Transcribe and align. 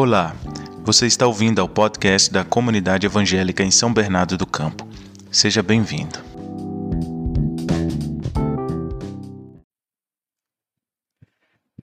Olá, 0.00 0.32
você 0.84 1.08
está 1.08 1.26
ouvindo 1.26 1.60
ao 1.60 1.68
podcast 1.68 2.32
da 2.32 2.44
Comunidade 2.44 3.04
Evangélica 3.04 3.64
em 3.64 3.70
São 3.72 3.92
Bernardo 3.92 4.38
do 4.38 4.46
Campo. 4.46 4.88
Seja 5.28 5.60
bem-vindo. 5.60 6.20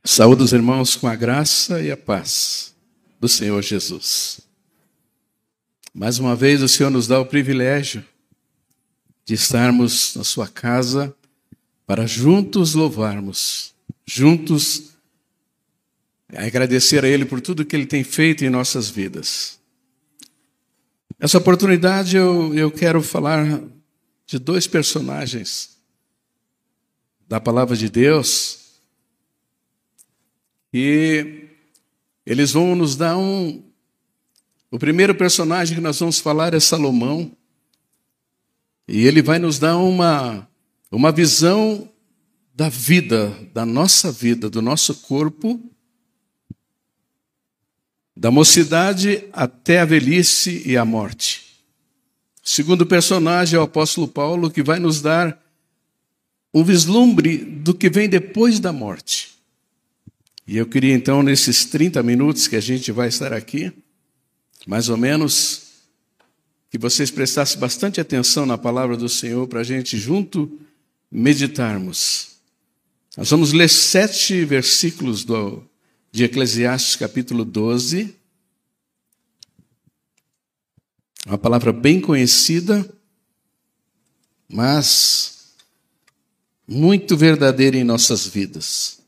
Saúde 0.01 0.43
os 0.43 0.53
irmãos 0.53 0.95
com 0.95 1.09
a 1.09 1.15
graça 1.15 1.81
e 1.81 1.91
a 1.91 1.97
paz 1.97 2.73
do 3.19 3.27
Senhor 3.27 3.61
Jesus. 3.61 4.39
Mais 5.93 6.17
uma 6.17 6.37
vez 6.37 6.61
o 6.61 6.69
Senhor 6.69 6.89
nos 6.89 7.07
dá 7.07 7.19
o 7.19 7.25
privilégio 7.25 8.01
de 9.25 9.33
estarmos 9.33 10.15
na 10.15 10.23
sua 10.23 10.47
casa 10.47 11.13
para 11.85 12.07
juntos 12.07 12.75
louvarmos, 12.75 13.75
juntos 14.05 14.94
agradecer 16.35 17.03
a 17.03 17.07
Ele 17.07 17.25
por 17.25 17.41
tudo 17.41 17.65
que 17.65 17.75
Ele 17.75 17.85
tem 17.85 18.03
feito 18.03 18.43
em 18.43 18.49
nossas 18.49 18.89
vidas. 18.89 19.59
Essa 21.19 21.37
oportunidade 21.37 22.17
eu, 22.17 22.53
eu 22.53 22.69
quero 22.69 23.01
falar 23.01 23.63
de 24.27 24.37
dois 24.37 24.67
personagens 24.67 25.77
da 27.27 27.39
palavra 27.39 27.75
de 27.75 27.89
Deus 27.89 28.65
e 30.73 31.47
eles 32.25 32.51
vão 32.51 32.75
nos 32.75 32.97
dar 32.97 33.17
um. 33.17 33.63
O 34.69 34.77
primeiro 34.77 35.15
personagem 35.15 35.75
que 35.75 35.81
nós 35.81 35.99
vamos 35.99 36.19
falar 36.19 36.53
é 36.53 36.59
Salomão. 36.59 37.31
E 38.87 39.07
ele 39.07 39.21
vai 39.21 39.39
nos 39.39 39.57
dar 39.57 39.77
uma, 39.77 40.47
uma 40.91 41.11
visão 41.11 41.89
da 42.53 42.67
vida, 42.67 43.29
da 43.53 43.65
nossa 43.65 44.11
vida, 44.11 44.49
do 44.49 44.61
nosso 44.61 44.95
corpo, 44.95 45.61
da 48.15 48.31
mocidade 48.31 49.23
até 49.33 49.79
a 49.79 49.85
velhice 49.85 50.63
e 50.65 50.77
a 50.77 50.85
morte. 50.85 51.43
O 52.43 52.49
segundo 52.49 52.85
personagem 52.85 53.57
é 53.57 53.59
o 53.59 53.63
apóstolo 53.63 54.07
Paulo, 54.07 54.49
que 54.49 54.63
vai 54.63 54.79
nos 54.79 55.01
dar 55.01 55.37
um 56.53 56.63
vislumbre 56.63 57.37
do 57.37 57.73
que 57.73 57.89
vem 57.89 58.07
depois 58.07 58.59
da 58.59 58.71
morte. 58.71 59.35
E 60.47 60.55
eu 60.57 60.65
queria 60.65 60.93
então, 60.93 61.21
nesses 61.21 61.65
30 61.65 62.01
minutos 62.03 62.47
que 62.47 62.55
a 62.55 62.61
gente 62.61 62.91
vai 62.91 63.09
estar 63.09 63.33
aqui, 63.33 63.73
mais 64.65 64.87
ou 64.87 64.95
menos, 64.95 65.63
que 66.69 66.77
vocês 66.77 67.11
prestassem 67.11 67.59
bastante 67.59 67.99
atenção 67.99 68.45
na 68.45 68.57
palavra 68.57 68.95
do 68.95 69.09
Senhor 69.09 69.47
para 69.47 69.61
a 69.61 69.63
gente 69.63 69.97
junto 69.97 70.59
meditarmos. 71.11 72.35
Nós 73.17 73.29
vamos 73.29 73.53
ler 73.53 73.69
sete 73.69 74.45
versículos 74.45 75.23
do, 75.23 75.63
de 76.15 76.23
Eclesiastes, 76.23 76.95
capítulo 76.95 77.43
12. 77.43 78.15
Uma 81.25 81.37
palavra 81.37 81.73
bem 81.73 81.99
conhecida, 81.99 82.89
mas 84.47 85.53
muito 86.65 87.17
verdadeira 87.17 87.75
em 87.75 87.83
nossas 87.83 88.25
vidas. 88.25 89.01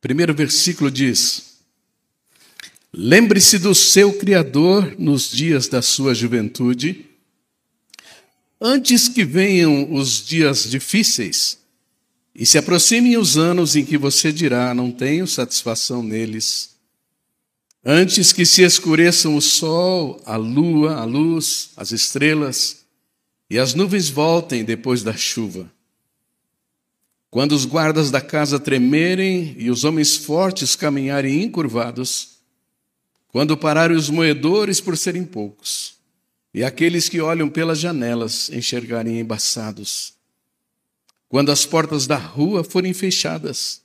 Primeiro 0.00 0.32
versículo 0.32 0.90
diz: 0.90 1.53
Lembre-se 2.96 3.58
do 3.58 3.74
seu 3.74 4.12
Criador 4.12 4.94
nos 4.98 5.28
dias 5.30 5.66
da 5.66 5.82
sua 5.82 6.14
juventude, 6.14 7.06
antes 8.60 9.08
que 9.08 9.24
venham 9.24 9.92
os 9.92 10.24
dias 10.24 10.70
difíceis 10.70 11.58
e 12.32 12.46
se 12.46 12.56
aproximem 12.56 13.16
os 13.16 13.36
anos 13.36 13.74
em 13.74 13.84
que 13.84 13.98
você 13.98 14.32
dirá: 14.32 14.72
Não 14.72 14.92
tenho 14.92 15.26
satisfação 15.26 16.04
neles. 16.04 16.76
Antes 17.84 18.32
que 18.32 18.46
se 18.46 18.62
escureçam 18.62 19.36
o 19.36 19.42
sol, 19.42 20.22
a 20.24 20.36
lua, 20.36 20.94
a 20.94 21.04
luz, 21.04 21.70
as 21.76 21.90
estrelas 21.90 22.84
e 23.50 23.58
as 23.58 23.74
nuvens 23.74 24.08
voltem 24.08 24.64
depois 24.64 25.02
da 25.02 25.16
chuva 25.16 25.68
quando 27.34 27.50
os 27.50 27.64
guardas 27.64 28.12
da 28.12 28.20
casa 28.20 28.60
tremerem 28.60 29.56
e 29.58 29.68
os 29.68 29.82
homens 29.82 30.14
fortes 30.14 30.76
caminharem 30.76 31.42
encurvados, 31.42 32.33
quando 33.34 33.56
pararem 33.56 33.96
os 33.96 34.08
moedores 34.08 34.80
por 34.80 34.96
serem 34.96 35.24
poucos, 35.24 35.96
e 36.54 36.62
aqueles 36.62 37.08
que 37.08 37.20
olham 37.20 37.48
pelas 37.48 37.80
janelas 37.80 38.48
enxergarem 38.48 39.18
embaçados, 39.18 40.14
quando 41.28 41.50
as 41.50 41.66
portas 41.66 42.06
da 42.06 42.16
rua 42.16 42.62
forem 42.62 42.94
fechadas, 42.94 43.82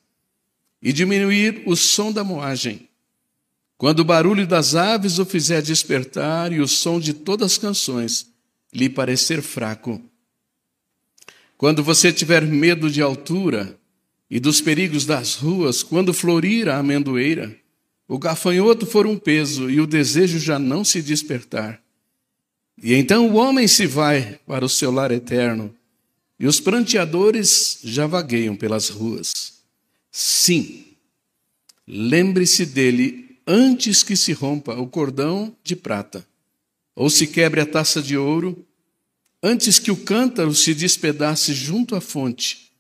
e 0.79 0.93
diminuir 0.93 1.63
o 1.65 1.75
som 1.75 2.11
da 2.11 2.23
moagem, 2.23 2.87
quando 3.75 4.01
o 4.01 4.05
barulho 4.05 4.45
das 4.45 4.75
aves 4.75 5.17
o 5.17 5.25
fizer 5.25 5.63
despertar 5.63 6.53
e 6.53 6.59
o 6.59 6.67
som 6.67 6.99
de 6.99 7.11
todas 7.11 7.53
as 7.53 7.57
canções 7.57 8.27
lhe 8.71 8.87
parecer 8.87 9.41
fraco, 9.41 9.99
quando 11.57 11.83
você 11.83 12.13
tiver 12.13 12.45
medo 12.45 12.87
de 12.87 13.01
altura 13.01 13.79
e 14.29 14.39
dos 14.39 14.61
perigos 14.61 15.07
das 15.07 15.33
ruas, 15.33 15.81
quando 15.81 16.13
florir 16.13 16.69
a 16.69 16.77
amendoeira, 16.77 17.59
o 18.09 18.19
gafanhoto 18.19 18.85
for 18.85 19.07
um 19.07 19.17
peso 19.17 19.69
e 19.69 19.79
o 19.79 19.87
desejo 19.87 20.37
já 20.37 20.59
não 20.59 20.83
se 20.83 21.01
despertar. 21.01 21.81
E 22.81 22.93
então 22.93 23.29
o 23.29 23.35
homem 23.35 23.69
se 23.69 23.87
vai 23.87 24.37
para 24.45 24.65
o 24.65 24.69
seu 24.69 24.91
lar 24.91 25.11
eterno, 25.11 25.73
e 26.37 26.45
os 26.45 26.59
pranteadores 26.59 27.79
já 27.83 28.05
vagueiam 28.05 28.55
pelas 28.55 28.89
ruas. 28.89 29.61
Sim, 30.11 30.85
lembre-se 31.87 32.65
dele 32.65 33.37
antes 33.45 34.03
que 34.03 34.17
se 34.17 34.33
rompa 34.33 34.73
o 34.73 34.87
cordão 34.87 35.55
de 35.63 35.75
prata, 35.75 36.27
ou 36.95 37.09
se 37.09 37.27
quebre 37.27 37.61
a 37.61 37.65
taça 37.65 38.01
de 38.01 38.17
ouro, 38.17 38.65
Antes 39.41 39.79
que 39.79 39.89
o 39.89 39.95
cântaro 39.95 40.53
se 40.53 40.73
despedace 40.73 41.53
junto 41.53 41.95
à 41.95 42.01
fonte, 42.01 42.73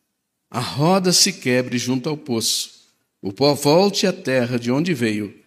a 0.51 0.59
roda 0.59 1.13
se 1.13 1.31
quebre 1.31 1.77
junto 1.77 2.09
ao 2.09 2.17
poço, 2.17 2.78
o 3.21 3.33
pó 3.33 3.53
volte 3.53 4.07
à 4.07 4.13
terra 4.13 4.57
de 4.57 4.71
onde 4.71 4.93
veio, 4.93 5.37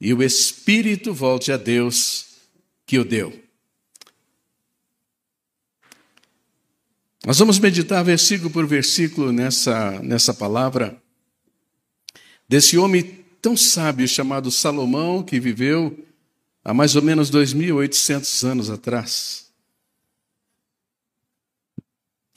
e 0.00 0.12
o 0.12 0.22
espírito 0.22 1.14
volte 1.14 1.52
a 1.52 1.56
Deus 1.56 2.26
que 2.84 2.98
o 2.98 3.04
deu. 3.04 3.40
Nós 7.24 7.38
vamos 7.38 7.60
meditar 7.60 8.02
versículo 8.04 8.50
por 8.50 8.66
versículo 8.66 9.32
nessa, 9.32 10.00
nessa 10.02 10.34
palavra 10.34 11.00
desse 12.48 12.76
homem 12.76 13.24
tão 13.40 13.56
sábio 13.56 14.06
chamado 14.08 14.50
Salomão, 14.50 15.22
que 15.22 15.38
viveu 15.38 15.96
há 16.64 16.74
mais 16.74 16.96
ou 16.96 17.02
menos 17.02 17.30
2.800 17.30 18.48
anos 18.48 18.70
atrás. 18.70 19.52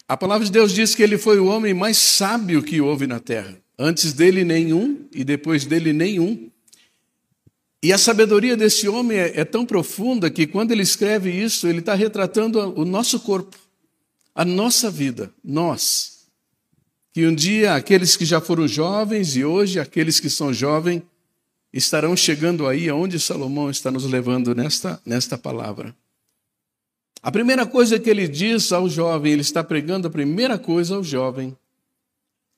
A 0.07 0.15
palavra 0.15 0.45
de 0.45 0.51
Deus 0.51 0.71
diz 0.71 0.93
que 0.93 1.01
ele 1.01 1.17
foi 1.17 1.39
o 1.39 1.47
homem 1.47 1.73
mais 1.73 1.97
sábio 1.97 2.61
que 2.61 2.79
houve 2.79 3.07
na 3.07 3.19
terra. 3.19 3.59
Antes 3.77 4.13
dele, 4.13 4.43
nenhum, 4.43 5.05
e 5.13 5.23
depois 5.23 5.65
dele, 5.65 5.91
nenhum. 5.91 6.49
E 7.83 7.93
a 7.93 7.97
sabedoria 7.97 8.57
desse 8.57 8.87
homem 8.87 9.17
é, 9.17 9.41
é 9.41 9.45
tão 9.45 9.65
profunda 9.65 10.29
que, 10.29 10.47
quando 10.47 10.71
ele 10.71 10.81
escreve 10.81 11.29
isso, 11.29 11.67
ele 11.67 11.79
está 11.79 11.93
retratando 11.93 12.59
o 12.79 12.85
nosso 12.85 13.19
corpo, 13.19 13.57
a 14.33 14.43
nossa 14.43 14.89
vida, 14.89 15.31
nós. 15.43 16.25
Que 17.13 17.27
um 17.27 17.35
dia 17.35 17.75
aqueles 17.75 18.15
que 18.17 18.25
já 18.25 18.41
foram 18.41 18.67
jovens 18.67 19.35
e 19.35 19.45
hoje 19.45 19.79
aqueles 19.79 20.19
que 20.19 20.29
são 20.29 20.53
jovens 20.53 21.03
estarão 21.71 22.15
chegando 22.15 22.67
aí 22.67 22.89
aonde 22.89 23.19
Salomão 23.19 23.69
está 23.69 23.91
nos 23.91 24.05
levando 24.05 24.55
nesta, 24.55 24.99
nesta 25.05 25.37
palavra. 25.37 25.95
A 27.21 27.31
primeira 27.31 27.65
coisa 27.65 27.99
que 27.99 28.09
ele 28.09 28.27
diz 28.27 28.71
ao 28.71 28.89
jovem, 28.89 29.33
ele 29.33 29.41
está 29.41 29.63
pregando 29.63 30.07
a 30.07 30.11
primeira 30.11 30.57
coisa 30.57 30.95
ao 30.95 31.03
jovem: 31.03 31.55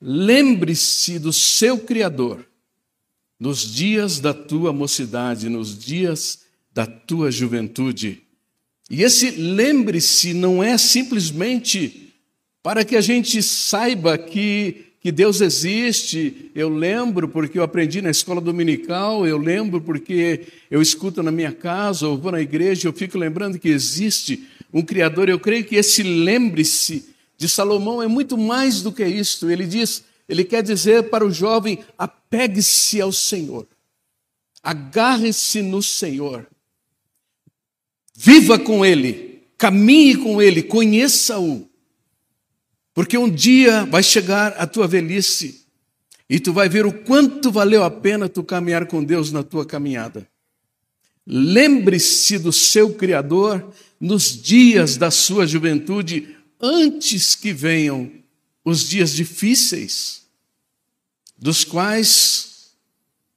lembre-se 0.02 1.20
do 1.20 1.34
seu 1.34 1.80
Criador 1.80 2.46
nos 3.40 3.60
dias 3.60 4.20
da 4.20 4.34
tua 4.34 4.74
mocidade, 4.74 5.50
nos 5.50 5.78
dias 5.78 6.40
da 6.74 6.86
tua 6.86 7.32
juventude. 7.32 8.24
E 8.90 9.04
esse 9.04 9.32
lembre-se 9.32 10.34
não 10.34 10.64
é 10.64 10.78
simplesmente 10.78 12.14
para 12.64 12.84
que 12.84 12.96
a 12.96 13.02
gente 13.02 13.42
saiba 13.44 14.18
que 14.18 14.88
que 15.00 15.12
Deus 15.12 15.40
existe, 15.40 16.52
eu 16.54 16.68
lembro 16.68 17.30
porque 17.30 17.58
eu 17.58 17.64
aprendi 17.64 18.02
na 18.02 18.10
escola 18.10 18.42
dominical, 18.42 19.26
eu 19.26 19.38
lembro 19.38 19.80
porque 19.80 20.42
eu 20.70 20.82
escuto 20.82 21.24
na 21.24 21.32
minha 21.32 21.54
casa, 21.54 22.08
ou 22.08 22.18
vou 22.18 22.30
na 22.30 22.42
igreja, 22.42 22.90
eu 22.90 22.94
fico 22.94 23.18
lembrando 23.18 23.58
que 23.58 23.70
existe 23.70 24.44
um 24.74 24.82
Criador. 24.82 25.30
Eu 25.30 25.40
creio 25.40 25.64
que 25.64 25.78
esse 25.78 26.04
lembre-se 26.04 27.06
de 27.38 27.48
Salomão 27.48 28.02
é 28.02 28.08
muito 28.08 28.38
mais 28.38 28.82
do 28.82 28.92
que 28.92 29.06
isto. 29.06 29.50
Ele 29.50 29.66
diz, 29.66 30.04
ele 30.28 30.44
quer 30.44 30.64
dizer 30.64 31.10
para 31.10 31.26
o 31.26 31.32
jovem: 31.32 31.80
apegue-se 31.98 33.00
ao 33.00 33.12
Senhor, 33.12 33.68
agarre-se 34.62 35.62
no 35.62 35.82
Senhor, 35.82 36.48
viva 38.16 38.58
com 38.58 38.84
Ele, 38.84 39.44
caminhe 39.58 40.18
com 40.18 40.42
ele, 40.42 40.64
conheça-o. 40.64 41.68
Porque 42.94 43.18
um 43.18 43.30
dia 43.30 43.86
vai 43.86 44.02
chegar 44.02 44.54
a 44.54 44.66
tua 44.66 44.88
velhice 44.88 45.68
e 46.30 46.40
tu 46.40 46.52
vai 46.52 46.68
ver 46.68 46.86
o 46.86 46.92
quanto 46.92 47.52
valeu 47.52 47.84
a 47.84 47.92
pena 47.92 48.28
tu 48.28 48.44
caminhar 48.44 48.88
com 48.88 49.04
Deus 49.04 49.32
na 49.32 49.44
tua 49.44 49.66
caminhada. 49.66 50.28
Lembre-se 51.26 52.40
do 52.40 52.52
seu 52.52 52.94
Criador 52.94 53.72
nos 54.00 54.42
dias 54.42 54.98
da 54.98 55.12
sua 55.12 55.46
juventude, 55.46 56.37
antes 56.60 57.36
que 57.36 57.54
venham 57.54 58.12
os 58.64 58.88
dias 58.88 59.14
difíceis, 59.14 60.26
dos 61.38 61.64
quais, 61.64 62.72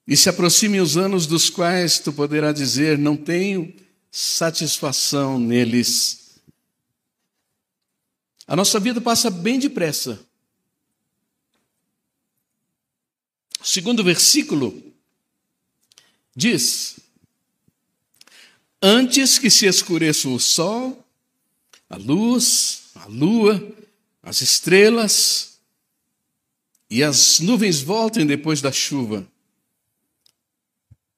e 0.06 0.16
se 0.16 0.28
aproximem 0.28 0.80
os 0.80 0.96
anos 0.96 1.26
dos 1.26 1.50
quais 1.50 1.98
tu 1.98 2.12
poderá 2.12 2.52
dizer: 2.52 2.98
não 2.98 3.16
tenho 3.16 3.74
satisfação 4.10 5.38
neles. 5.38 6.40
A 8.46 8.56
nossa 8.56 8.80
vida 8.80 9.00
passa 9.00 9.30
bem 9.30 9.58
depressa. 9.58 10.18
O 13.60 13.64
segundo 13.64 14.02
versículo 14.02 14.82
diz: 16.34 16.98
Antes 18.82 19.38
que 19.38 19.50
se 19.50 19.66
escureça 19.66 20.28
o 20.28 20.40
sol, 20.40 21.06
a 21.88 21.96
luz, 21.96 22.79
a 22.94 23.06
lua, 23.06 23.60
as 24.22 24.40
estrelas 24.40 25.60
e 26.88 27.02
as 27.02 27.40
nuvens 27.40 27.80
voltem 27.80 28.26
depois 28.26 28.60
da 28.60 28.72
chuva, 28.72 29.26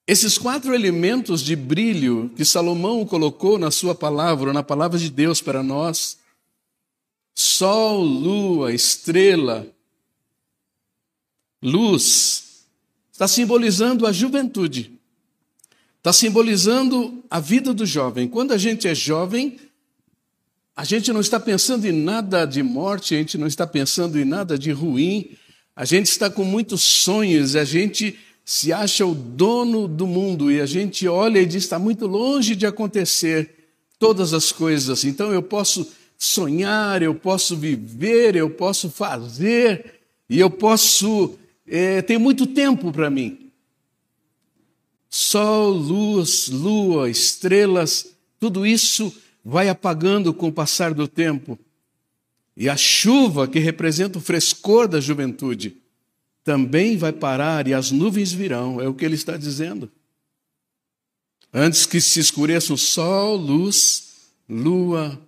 esses 0.05 0.37
quatro 0.37 0.73
elementos 0.73 1.41
de 1.41 1.55
brilho 1.55 2.29
que 2.35 2.43
Salomão 2.43 3.05
colocou 3.05 3.57
na 3.57 3.71
sua 3.71 3.95
palavra, 3.95 4.51
na 4.51 4.61
palavra 4.61 4.99
de 4.99 5.09
Deus 5.09 5.41
para 5.41 5.63
nós, 5.63 6.17
sol, 7.33 8.03
lua, 8.03 8.73
estrela, 8.73 9.65
luz, 11.61 12.65
está 13.13 13.29
simbolizando 13.29 14.05
a 14.05 14.11
juventude, 14.11 14.99
está 15.99 16.11
simbolizando 16.11 17.23
a 17.29 17.39
vida 17.39 17.73
do 17.73 17.85
jovem. 17.85 18.27
Quando 18.27 18.51
a 18.51 18.57
gente 18.57 18.89
é 18.89 18.93
jovem, 18.93 19.57
a 20.75 20.83
gente 20.83 21.13
não 21.13 21.21
está 21.21 21.39
pensando 21.39 21.85
em 21.85 21.91
nada 21.91 22.45
de 22.45 22.63
morte, 22.63 23.13
a 23.13 23.17
gente 23.17 23.37
não 23.37 23.45
está 23.45 23.65
pensando 23.67 24.19
em 24.19 24.25
nada 24.25 24.57
de 24.57 24.71
ruim, 24.71 25.31
a 25.75 25.85
gente 25.85 26.07
está 26.07 26.29
com 26.29 26.43
muitos 26.43 26.81
sonhos, 26.81 27.55
a 27.55 27.63
gente 27.63 28.17
se 28.43 28.73
acha 28.73 29.05
o 29.05 29.13
dono 29.13 29.87
do 29.87 30.07
mundo 30.07 30.51
e 30.51 30.59
a 30.59 30.65
gente 30.65 31.07
olha 31.07 31.39
e 31.39 31.45
diz: 31.45 31.63
está 31.63 31.77
muito 31.77 32.07
longe 32.07 32.55
de 32.55 32.65
acontecer 32.65 33.69
todas 33.99 34.33
as 34.33 34.51
coisas. 34.51 35.03
Então 35.03 35.31
eu 35.31 35.43
posso 35.43 35.89
sonhar, 36.17 37.01
eu 37.01 37.13
posso 37.13 37.55
viver, 37.55 38.35
eu 38.35 38.49
posso 38.49 38.89
fazer 38.89 40.01
e 40.29 40.39
eu 40.39 40.49
posso. 40.49 41.37
É, 41.67 42.01
tem 42.01 42.17
muito 42.17 42.47
tempo 42.47 42.91
para 42.91 43.09
mim. 43.09 43.51
Sol, 45.09 45.69
luz, 45.69 46.47
lua, 46.49 47.09
estrelas, 47.09 48.07
tudo 48.39 48.65
isso 48.65 49.13
vai 49.43 49.67
apagando 49.67 50.33
com 50.33 50.47
o 50.47 50.53
passar 50.53 50.93
do 50.93 51.07
tempo. 51.07 51.59
E 52.55 52.69
a 52.69 52.77
chuva, 52.77 53.47
que 53.47 53.59
representa 53.59 54.17
o 54.17 54.21
frescor 54.21 54.87
da 54.87 54.99
juventude, 54.99 55.77
também 56.43 56.97
vai 56.97 57.11
parar 57.11 57.67
e 57.67 57.73
as 57.73 57.91
nuvens 57.91 58.31
virão, 58.31 58.79
é 58.79 58.87
o 58.87 58.93
que 58.93 59.03
ele 59.03 59.15
está 59.15 59.37
dizendo. 59.37 59.91
Antes 61.51 61.85
que 61.85 61.99
se 61.99 62.19
escureça 62.19 62.73
o 62.73 62.77
sol, 62.77 63.35
luz, 63.35 64.11
lua, 64.47 65.19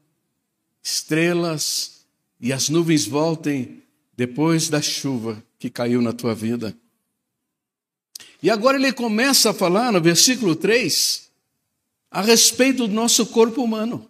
estrelas 0.81 2.05
e 2.39 2.51
as 2.51 2.69
nuvens 2.69 3.05
voltem 3.05 3.83
depois 4.15 4.69
da 4.69 4.81
chuva 4.81 5.43
que 5.57 5.69
caiu 5.69 6.01
na 6.01 6.13
tua 6.13 6.33
vida. 6.33 6.75
E 8.41 8.49
agora 8.49 8.77
ele 8.77 8.91
começa 8.91 9.49
a 9.49 9.53
falar 9.53 9.91
no 9.91 10.01
versículo 10.01 10.55
3 10.55 11.24
a 12.09 12.21
respeito 12.21 12.87
do 12.87 12.93
nosso 12.93 13.25
corpo 13.27 13.63
humano. 13.63 14.09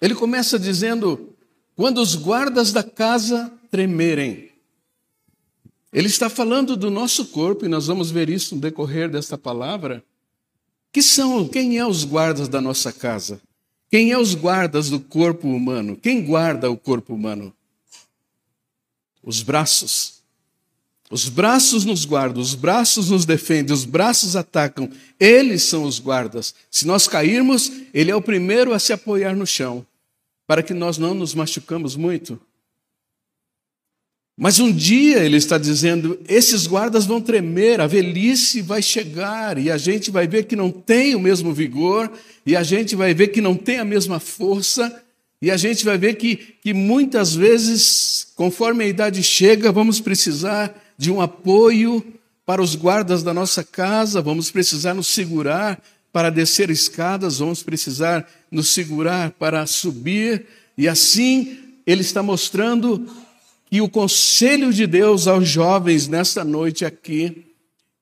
Ele 0.00 0.14
começa 0.14 0.58
dizendo: 0.58 1.34
quando 1.74 1.98
os 1.98 2.14
guardas 2.14 2.72
da 2.72 2.82
casa 2.82 3.52
tremerem. 3.70 4.50
Ele 5.92 6.08
está 6.08 6.28
falando 6.28 6.76
do 6.76 6.90
nosso 6.90 7.26
corpo, 7.26 7.64
e 7.64 7.68
nós 7.68 7.86
vamos 7.86 8.10
ver 8.10 8.28
isso 8.28 8.54
no 8.54 8.60
decorrer 8.60 9.08
desta 9.08 9.38
palavra. 9.38 10.04
Que 10.92 11.00
são, 11.02 11.48
quem 11.48 11.78
é 11.78 11.86
os 11.86 12.04
guardas 12.04 12.48
da 12.48 12.60
nossa 12.60 12.92
casa? 12.92 13.40
Quem 13.90 14.10
é 14.10 14.18
os 14.18 14.34
guardas 14.34 14.90
do 14.90 14.98
corpo 14.98 15.48
humano? 15.48 15.96
Quem 15.96 16.24
guarda 16.24 16.70
o 16.70 16.76
corpo 16.76 17.14
humano? 17.14 17.54
Os 19.22 19.42
braços. 19.42 20.23
Os 21.14 21.28
braços 21.28 21.84
nos 21.84 22.04
guardam, 22.04 22.42
os 22.42 22.56
braços 22.56 23.08
nos 23.08 23.24
defendem, 23.24 23.72
os 23.72 23.84
braços 23.84 24.34
atacam. 24.34 24.90
Eles 25.20 25.62
são 25.62 25.84
os 25.84 26.00
guardas. 26.00 26.52
Se 26.68 26.84
nós 26.88 27.06
cairmos, 27.06 27.70
ele 27.94 28.10
é 28.10 28.16
o 28.16 28.20
primeiro 28.20 28.74
a 28.74 28.80
se 28.80 28.92
apoiar 28.92 29.36
no 29.36 29.46
chão 29.46 29.86
para 30.44 30.60
que 30.60 30.74
nós 30.74 30.98
não 30.98 31.14
nos 31.14 31.32
machucamos 31.32 31.94
muito. 31.94 32.36
Mas 34.36 34.58
um 34.58 34.72
dia 34.72 35.18
ele 35.18 35.36
está 35.36 35.56
dizendo: 35.56 36.18
esses 36.26 36.66
guardas 36.66 37.06
vão 37.06 37.20
tremer, 37.20 37.80
a 37.80 37.86
velhice 37.86 38.60
vai 38.60 38.82
chegar 38.82 39.56
e 39.56 39.70
a 39.70 39.76
gente 39.78 40.10
vai 40.10 40.26
ver 40.26 40.46
que 40.46 40.56
não 40.56 40.68
tem 40.68 41.14
o 41.14 41.20
mesmo 41.20 41.54
vigor, 41.54 42.10
e 42.44 42.56
a 42.56 42.64
gente 42.64 42.96
vai 42.96 43.14
ver 43.14 43.28
que 43.28 43.40
não 43.40 43.54
tem 43.54 43.78
a 43.78 43.84
mesma 43.84 44.18
força, 44.18 44.92
e 45.40 45.48
a 45.48 45.56
gente 45.56 45.84
vai 45.84 45.96
ver 45.96 46.14
que, 46.14 46.34
que 46.60 46.74
muitas 46.74 47.36
vezes, 47.36 48.26
conforme 48.34 48.82
a 48.82 48.88
idade 48.88 49.22
chega, 49.22 49.70
vamos 49.70 50.00
precisar 50.00 50.82
de 50.96 51.10
um 51.10 51.20
apoio 51.20 52.04
para 52.46 52.62
os 52.62 52.74
guardas 52.74 53.22
da 53.22 53.32
nossa 53.32 53.64
casa, 53.64 54.20
vamos 54.20 54.50
precisar 54.50 54.94
nos 54.94 55.06
segurar 55.06 55.82
para 56.12 56.30
descer 56.30 56.70
escadas, 56.70 57.38
vamos 57.38 57.62
precisar 57.62 58.28
nos 58.50 58.68
segurar 58.68 59.32
para 59.32 59.66
subir, 59.66 60.46
e 60.76 60.86
assim 60.86 61.58
ele 61.86 62.02
está 62.02 62.22
mostrando 62.22 63.06
que 63.70 63.80
o 63.80 63.88
conselho 63.88 64.72
de 64.72 64.86
Deus 64.86 65.26
aos 65.26 65.48
jovens 65.48 66.06
nesta 66.06 66.44
noite 66.44 66.84
aqui 66.84 67.44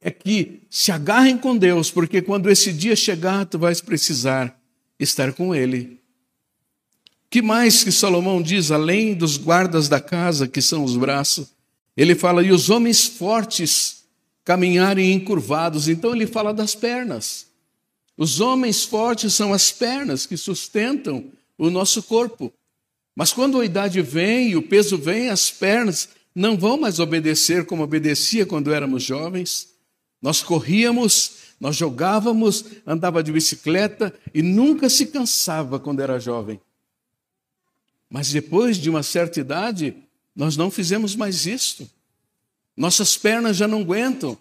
é 0.01 0.11
que 0.11 0.61
se 0.69 0.91
agarrem 0.91 1.39
com 1.39 1.57
Deus, 1.57 1.91
porque 1.91 2.21
quando 2.21 2.51
esse 2.51 2.73
dia 2.73 2.97
chegar, 2.97 3.47
tu 3.47 3.59
vais 3.59 3.81
precisar 3.81 4.55
estar 4.99 5.33
com 5.33 5.55
Ele. 5.55 5.99
Que 7.31 7.41
mais 7.41 7.83
que 7.83 7.93
Salomão 7.93 8.43
diz, 8.43 8.71
além 8.71 9.15
dos 9.15 9.39
guardas 9.39 9.89
da 9.89 10.01
casa, 10.01 10.47
que 10.47 10.61
são 10.61 10.85
os 10.85 10.97
braços, 10.97 11.52
ele 11.97 12.15
fala, 12.15 12.43
e 12.43 12.51
os 12.51 12.71
homens 12.71 13.05
fortes 13.07 14.05
caminharem 14.45 15.13
encurvados, 15.13 15.89
então 15.89 16.15
ele 16.15 16.27
fala 16.27 16.53
das 16.53 16.75
pernas. 16.75 17.47
Os 18.17 18.41
homens 18.41 18.85
fortes 18.85 19.35
são 19.35 19.53
as 19.53 19.71
pernas 19.71 20.27
que 20.27 20.37
sustentam 20.37 21.31
o 21.57 21.71
nosso 21.71 22.03
corpo. 22.03 22.53
Mas 23.15 23.33
quando 23.33 23.61
a 23.61 23.65
idade 23.65 24.01
vem 24.01 24.51
e 24.51 24.57
o 24.57 24.63
peso 24.63 24.97
vem, 24.97 25.29
as 25.29 25.51
pernas 25.51 26.09
não 26.35 26.57
vão 26.57 26.79
mais 26.79 26.99
obedecer 26.99 27.67
como 27.67 27.83
obedecia 27.83 28.47
quando 28.47 28.73
éramos 28.73 29.03
jovens. 29.03 29.69
Nós 30.21 30.43
corríamos, 30.43 31.33
nós 31.61 31.77
jogávamos, 31.77 32.65
andava 32.87 33.23
de 33.23 33.33
bicicleta 33.33 34.15
e 34.33 34.41
nunca 34.41 34.89
se 34.89 35.07
cansava 35.07 35.79
quando 35.79 36.01
era 36.01 36.19
jovem. 36.19 36.61
Mas 38.09 38.31
depois 38.31 38.77
de 38.77 38.89
uma 38.89 39.03
certa 39.03 39.41
idade, 39.41 39.95
nós 40.35 40.57
não 40.57 40.71
fizemos 40.71 41.15
mais 41.15 41.47
isto. 41.47 41.89
Nossas 42.77 43.17
pernas 43.17 43.57
já 43.57 43.69
não 43.69 43.81
aguentam. 43.81 44.37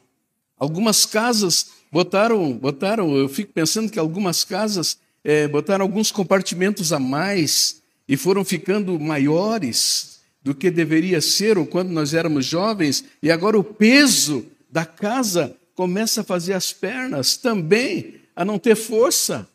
Algumas 0.58 1.06
casas 1.06 1.68
botaram, 1.92 2.54
botaram, 2.54 3.16
eu 3.16 3.28
fico 3.28 3.52
pensando 3.52 3.92
que 3.92 4.00
algumas 4.00 4.44
casas 4.44 4.98
é, 5.24 5.48
botaram 5.48 5.84
alguns 5.84 6.12
compartimentos 6.12 6.94
a 6.94 7.00
mais 7.00 7.82
e 8.08 8.16
foram 8.16 8.46
ficando 8.46 9.00
maiores 9.00 10.22
do 10.44 10.56
que 10.56 10.72
deveria 10.72 11.22
ser 11.22 11.58
ou 11.58 11.66
quando 11.66 11.90
nós 11.90 12.14
éramos 12.14 12.46
jovens, 12.46 13.06
e 13.22 13.30
agora 13.30 13.60
o 13.60 13.64
peso 13.64 14.46
da 14.70 14.86
casa 14.86 15.56
começa 15.76 16.22
a 16.22 16.24
fazer 16.24 16.54
as 16.54 16.74
pernas 16.74 17.38
também 17.38 18.22
a 18.36 18.44
não 18.44 18.58
ter 18.58 18.76
força 18.76 19.48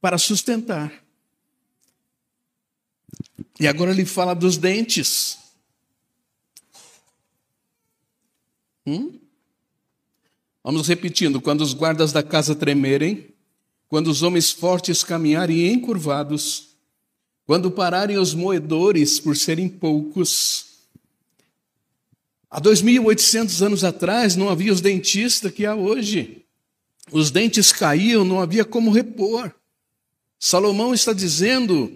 para 0.00 0.18
sustentar. 0.18 0.92
E 3.58 3.66
agora 3.66 3.90
ele 3.90 4.04
fala 4.04 4.34
dos 4.34 4.56
dentes. 4.56 5.38
Hum? 8.86 9.18
Vamos 10.62 10.86
repetindo: 10.88 11.40
quando 11.40 11.60
os 11.60 11.74
guardas 11.74 12.12
da 12.12 12.22
casa 12.22 12.54
tremerem, 12.54 13.28
quando 13.88 14.08
os 14.08 14.22
homens 14.22 14.50
fortes 14.50 15.04
caminharem 15.04 15.72
encurvados, 15.72 16.68
quando 17.44 17.70
pararem 17.70 18.16
os 18.18 18.34
moedores 18.34 19.20
por 19.20 19.36
serem 19.36 19.68
poucos. 19.68 20.66
Há 22.50 22.60
2.800 22.60 23.64
anos 23.64 23.84
atrás 23.84 24.36
não 24.36 24.48
havia 24.50 24.72
os 24.72 24.80
dentistas 24.80 25.52
que 25.52 25.64
há 25.64 25.74
hoje. 25.74 26.44
os 27.10 27.30
dentes 27.30 27.72
caíam, 27.72 28.24
não 28.24 28.40
havia 28.40 28.64
como 28.64 28.90
repor. 28.90 29.52
Salomão 30.38 30.94
está 30.94 31.12
dizendo 31.12 31.92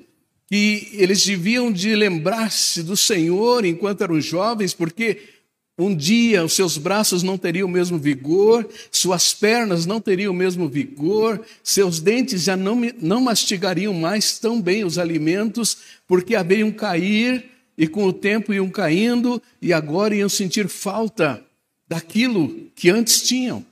que 0.46 0.88
eles 0.92 1.24
deviam 1.24 1.72
de 1.72 1.94
lembrar-se 1.94 2.82
do 2.82 2.96
Senhor 2.96 3.64
enquanto 3.64 4.02
eram 4.02 4.20
jovens, 4.20 4.72
porque 4.72 5.35
um 5.78 5.94
dia 5.94 6.44
os 6.44 6.54
seus 6.54 6.78
braços 6.78 7.22
não 7.22 7.36
teriam 7.36 7.68
o 7.68 7.70
mesmo 7.70 7.98
vigor, 7.98 8.66
suas 8.90 9.34
pernas 9.34 9.84
não 9.84 10.00
teriam 10.00 10.32
o 10.32 10.36
mesmo 10.36 10.68
vigor, 10.68 11.44
seus 11.62 12.00
dentes 12.00 12.44
já 12.44 12.56
não, 12.56 12.80
não 13.00 13.20
mastigariam 13.20 13.92
mais 13.92 14.38
tão 14.38 14.60
bem 14.60 14.84
os 14.84 14.98
alimentos, 14.98 15.76
porque 16.06 16.34
haviam 16.34 16.70
cair 16.72 17.50
e 17.76 17.86
com 17.86 18.04
o 18.04 18.12
tempo 18.12 18.54
iam 18.54 18.70
caindo 18.70 19.42
e 19.60 19.72
agora 19.72 20.14
iam 20.14 20.28
sentir 20.28 20.68
falta 20.68 21.44
daquilo 21.86 22.70
que 22.74 22.88
antes 22.88 23.22
tinham. 23.22 23.64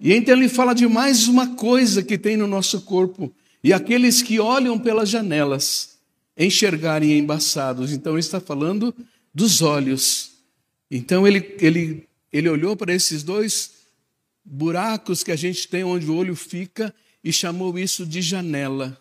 E 0.00 0.12
então 0.12 0.36
ele 0.36 0.48
fala 0.48 0.72
de 0.72 0.86
mais 0.86 1.26
uma 1.26 1.56
coisa 1.56 2.02
que 2.02 2.16
tem 2.16 2.36
no 2.36 2.46
nosso 2.46 2.82
corpo, 2.82 3.32
e 3.62 3.72
aqueles 3.72 4.22
que 4.22 4.38
olham 4.38 4.78
pelas 4.78 5.08
janelas 5.08 5.98
enxergarem 6.36 7.18
embaçados. 7.18 7.92
Então 7.92 8.12
ele 8.12 8.20
está 8.20 8.38
falando 8.40 8.94
dos 9.34 9.60
olhos. 9.60 10.37
Então 10.90 11.26
ele, 11.26 11.56
ele, 11.60 12.08
ele 12.32 12.48
olhou 12.48 12.76
para 12.76 12.92
esses 12.92 13.22
dois 13.22 13.78
buracos 14.44 15.22
que 15.22 15.30
a 15.30 15.36
gente 15.36 15.68
tem 15.68 15.84
onde 15.84 16.06
o 16.06 16.14
olho 16.14 16.34
fica 16.34 16.94
e 17.22 17.32
chamou 17.32 17.78
isso 17.78 18.06
de 18.06 18.22
janela. 18.22 18.98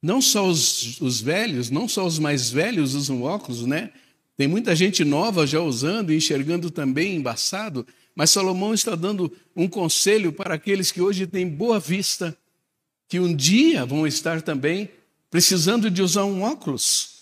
Não 0.00 0.22
só 0.22 0.46
os, 0.46 1.00
os 1.00 1.20
velhos, 1.20 1.70
não 1.70 1.88
só 1.88 2.06
os 2.06 2.18
mais 2.18 2.50
velhos 2.50 2.94
usam 2.94 3.22
óculos, 3.22 3.66
né? 3.66 3.90
Tem 4.36 4.46
muita 4.46 4.76
gente 4.76 5.04
nova 5.04 5.44
já 5.44 5.60
usando 5.60 6.12
e 6.12 6.16
enxergando 6.16 6.70
também 6.70 7.16
embaçado, 7.16 7.84
mas 8.14 8.30
Salomão 8.30 8.72
está 8.72 8.94
dando 8.94 9.32
um 9.56 9.66
conselho 9.66 10.32
para 10.32 10.54
aqueles 10.54 10.92
que 10.92 11.00
hoje 11.00 11.26
têm 11.26 11.48
boa 11.48 11.80
vista, 11.80 12.36
que 13.08 13.18
um 13.18 13.34
dia 13.34 13.84
vão 13.84 14.06
estar 14.06 14.40
também 14.40 14.88
precisando 15.28 15.90
de 15.90 16.00
usar 16.00 16.24
um 16.24 16.42
óculos. 16.42 17.17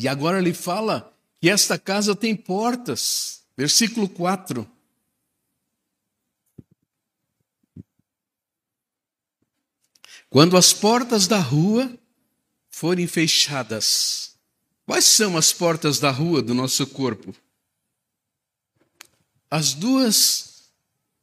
E 0.00 0.08
agora 0.08 0.38
ele 0.38 0.54
fala 0.54 1.14
que 1.38 1.50
esta 1.50 1.78
casa 1.78 2.16
tem 2.16 2.34
portas. 2.34 3.42
Versículo 3.54 4.08
4. 4.08 4.66
Quando 10.30 10.56
as 10.56 10.72
portas 10.72 11.26
da 11.26 11.38
rua 11.38 11.92
forem 12.70 13.06
fechadas, 13.06 14.36
quais 14.86 15.04
são 15.04 15.36
as 15.36 15.52
portas 15.52 15.98
da 16.00 16.10
rua 16.10 16.40
do 16.40 16.54
nosso 16.54 16.86
corpo? 16.86 17.34
As 19.50 19.74
duas 19.74 20.70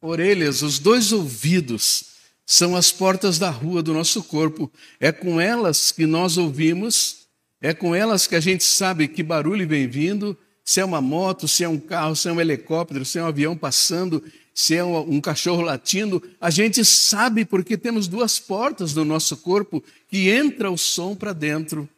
orelhas, 0.00 0.62
os 0.62 0.78
dois 0.78 1.10
ouvidos, 1.10 2.10
são 2.46 2.76
as 2.76 2.92
portas 2.92 3.40
da 3.40 3.50
rua 3.50 3.82
do 3.82 3.92
nosso 3.92 4.22
corpo. 4.22 4.70
É 5.00 5.10
com 5.10 5.40
elas 5.40 5.90
que 5.90 6.06
nós 6.06 6.36
ouvimos, 6.36 7.27
é 7.60 7.74
com 7.74 7.94
elas 7.94 8.26
que 8.26 8.36
a 8.36 8.40
gente 8.40 8.64
sabe 8.64 9.08
que 9.08 9.22
barulho 9.22 9.66
vem 9.66 9.86
vindo, 9.86 10.36
se 10.64 10.80
é 10.80 10.84
uma 10.84 11.00
moto, 11.00 11.48
se 11.48 11.64
é 11.64 11.68
um 11.68 11.78
carro, 11.78 12.14
se 12.14 12.28
é 12.28 12.32
um 12.32 12.40
helicóptero, 12.40 13.04
se 13.04 13.18
é 13.18 13.22
um 13.22 13.26
avião 13.26 13.56
passando, 13.56 14.22
se 14.54 14.76
é 14.76 14.84
um 14.84 15.20
cachorro 15.20 15.62
latindo, 15.62 16.22
a 16.40 16.50
gente 16.50 16.84
sabe 16.84 17.44
porque 17.44 17.76
temos 17.76 18.08
duas 18.08 18.38
portas 18.38 18.92
no 18.92 19.04
nosso 19.04 19.36
corpo 19.36 19.82
que 20.08 20.28
entra 20.28 20.70
o 20.70 20.76
som 20.76 21.14
para 21.14 21.32
dentro. 21.32 21.88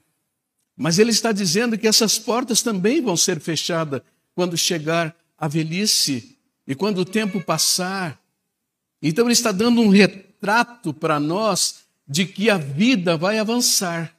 Mas 0.76 0.99
ele 0.99 1.11
está 1.11 1.33
dizendo 1.33 1.76
que 1.76 1.88
essas 1.88 2.19
portas 2.19 2.62
também 2.62 3.00
vão 3.00 3.17
ser 3.17 3.40
fechadas 3.40 4.02
quando 4.35 4.57
chegar 4.57 5.17
a 5.37 5.49
velhice 5.49 6.37
e 6.67 6.75
quando 6.75 6.99
o 6.99 7.05
tempo 7.05 7.40
passar. 7.40 8.21
Então 9.02 9.25
ele 9.25 9.33
está 9.33 9.52
dando 9.52 9.81
um 9.81 9.88
retrato 9.88 10.93
para 10.95 11.19
nós 11.19 11.81
de 12.07 12.26
que 12.26 12.50
a 12.50 12.59
vida 12.59 13.17
vai 13.17 13.38
avançar. 13.38 14.14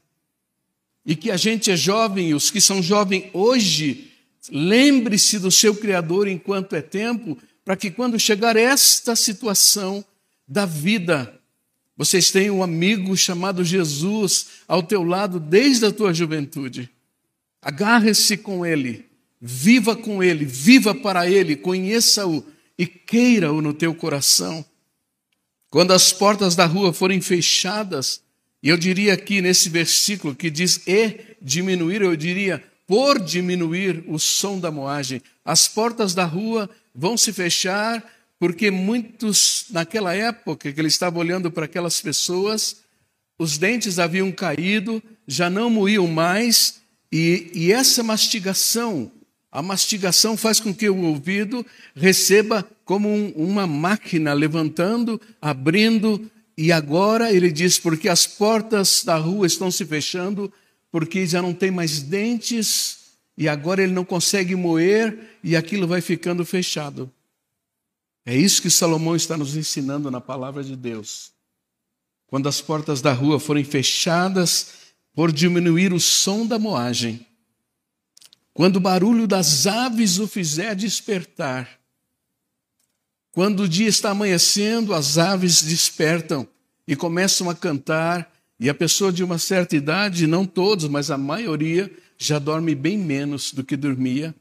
E 1.06 1.16
que 1.16 1.32
a 1.32 1.38
gente 1.38 1.72
é 1.72 1.76
jovem, 1.76 2.34
os 2.34 2.52
que 2.52 2.62
são 2.62 2.82
jovens 2.82 3.30
hoje, 3.34 4.12
lembre-se 4.52 5.40
do 5.40 5.52
seu 5.52 5.76
Criador 5.76 6.28
enquanto 6.28 6.76
é 6.76 6.82
tempo 6.82 7.38
para 7.64 7.76
que 7.76 7.92
quando 7.92 8.20
chegar 8.20 8.56
esta 8.56 9.16
situação 9.16 10.04
da 10.48 10.66
vida, 10.66 11.40
vocês 11.96 12.32
tenham 12.32 12.58
um 12.58 12.64
amigo 12.64 13.16
chamado 13.16 13.64
Jesus 13.64 14.48
ao 14.68 14.82
teu 14.82 15.04
lado 15.04 15.40
desde 15.40 15.86
a 15.86 15.92
tua 15.92 16.14
juventude. 16.14 16.90
Agarre-se 17.62 18.38
com 18.38 18.66
ele, 18.66 19.06
viva 19.40 19.96
com 19.96 20.24
ele, 20.24 20.44
viva 20.44 20.96
para 20.96 21.30
ele, 21.30 21.56
conheça-o 21.56 22.44
e 22.78 22.88
queira-o 22.88 23.62
no 23.62 23.74
teu 23.74 23.94
coração. 23.94 24.66
Quando 25.70 25.92
as 25.92 26.12
portas 26.12 26.56
da 26.56 26.66
rua 26.66 26.92
forem 26.92 27.22
fechadas, 27.22 28.22
e 28.62 28.70
eu 28.70 28.78
diria 28.78 29.14
aqui 29.14 29.42
nesse 29.42 29.70
versículo 29.70 30.36
que 30.36 30.50
diz 30.50 30.82
e 30.88 31.36
diminuir, 31.42 32.02
eu 32.02 32.16
diria 32.16 32.64
por 32.86 33.20
diminuir 33.20 34.04
o 34.08 34.20
som 34.20 34.60
da 34.60 34.70
moagem, 34.70 35.22
as 35.44 35.68
portas 35.68 36.14
da 36.14 36.26
rua 36.26 36.70
vão 36.94 37.18
se 37.18 37.32
fechar, 37.32 38.04
porque 38.38 38.70
muitos, 38.70 39.66
naquela 39.70 40.14
época 40.14 40.72
que 40.72 40.80
ele 40.80 40.88
estava 40.88 41.18
olhando 41.18 41.50
para 41.50 41.66
aquelas 41.66 42.02
pessoas, 42.02 42.82
os 43.40 43.58
dentes 43.58 43.98
haviam 43.98 44.32
caído, 44.32 45.02
já 45.28 45.50
não 45.50 45.70
moíam 45.70 46.08
mais, 46.08 46.82
e, 47.12 47.50
e 47.54 47.72
essa 47.72 48.04
mastigação, 48.04 49.12
a 49.52 49.62
mastigação 49.62 50.38
faz 50.38 50.60
com 50.60 50.74
que 50.74 50.90
o 50.90 51.02
ouvido 51.04 51.66
receba 51.96 52.68
como 52.86 53.10
um, 53.10 53.30
uma 53.36 53.66
máquina 53.66 54.34
levantando, 54.34 55.20
abrindo, 55.42 56.30
e 56.64 56.72
agora 56.72 57.34
ele 57.34 57.52
diz: 57.52 57.80
porque 57.80 58.08
as 58.08 58.28
portas 58.28 59.04
da 59.04 59.18
rua 59.18 59.48
estão 59.48 59.72
se 59.72 59.84
fechando, 59.84 60.54
porque 60.92 61.26
já 61.26 61.42
não 61.42 61.56
tem 61.56 61.72
mais 61.72 62.04
dentes 62.04 63.16
e 63.36 63.50
agora 63.50 63.82
ele 63.82 63.92
não 63.92 64.06
consegue 64.06 64.56
moer 64.56 65.40
e 65.44 65.56
aquilo 65.56 65.88
vai 65.88 66.02
ficando 66.02 66.46
fechado. 66.46 67.12
É 68.24 68.38
isso 68.38 68.62
que 68.62 68.70
Salomão 68.70 69.16
está 69.16 69.36
nos 69.36 69.56
ensinando 69.56 70.12
na 70.12 70.22
palavra 70.22 70.64
de 70.64 70.76
Deus. 70.76 71.32
Quando 72.28 72.48
as 72.48 72.62
portas 72.62 73.02
da 73.02 73.12
rua 73.12 73.40
forem 73.40 73.64
fechadas 73.64 74.68
por 75.16 75.32
diminuir 75.32 75.92
o 75.92 76.00
som 76.00 76.46
da 76.46 76.60
moagem, 76.60 77.26
quando 78.54 78.76
o 78.76 78.82
barulho 78.82 79.26
das 79.26 79.66
aves 79.66 80.20
o 80.20 80.28
fizer 80.28 80.76
despertar, 80.76 81.68
quando 83.32 83.62
o 83.62 83.68
dia 83.68 83.88
está 83.88 84.12
amanhecendo, 84.12 84.94
as 84.94 85.18
aves 85.18 85.64
despertam 85.64 86.48
e 86.92 86.96
começam 86.98 87.50
a 87.50 87.56
cantar, 87.56 88.30
e 88.60 88.70
a 88.70 88.74
pessoa 88.74 89.14
de 89.14 89.24
uma 89.24 89.38
certa 89.38 89.78
idade, 89.78 90.28
não 90.28 90.46
todos, 90.46 90.90
mas 90.90 91.10
a 91.10 91.18
maioria, 91.18 91.90
já 92.18 92.38
dorme 92.38 92.76
bem 92.76 92.98
menos 92.98 93.54
do 93.54 93.64
que 93.64 93.78
dormia. 93.78 94.36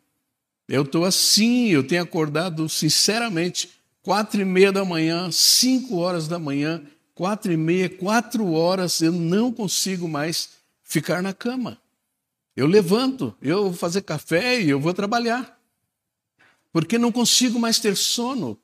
Eu 0.68 0.82
estou 0.82 1.04
assim, 1.04 1.68
eu 1.68 1.86
tenho 1.86 2.02
acordado 2.02 2.68
sinceramente, 2.68 3.70
quatro 4.02 4.40
e 4.40 4.44
meia 4.44 4.72
da 4.72 4.84
manhã, 4.84 5.30
cinco 5.30 5.98
horas 5.98 6.26
da 6.26 6.40
manhã, 6.40 6.82
quatro 7.14 7.52
e 7.52 7.56
meia, 7.56 7.88
quatro 7.88 8.50
horas, 8.50 9.00
eu 9.00 9.12
não 9.12 9.52
consigo 9.52 10.08
mais 10.08 10.50
ficar 10.82 11.22
na 11.22 11.32
cama. 11.32 11.78
Eu 12.56 12.66
levanto, 12.66 13.32
eu 13.40 13.62
vou 13.62 13.74
fazer 13.74 14.02
café 14.02 14.60
e 14.60 14.70
eu 14.70 14.80
vou 14.80 14.92
trabalhar. 14.92 15.56
Porque 16.72 16.98
não 16.98 17.12
consigo 17.12 17.60
mais 17.60 17.78
ter 17.78 17.96
sono. 17.96 18.58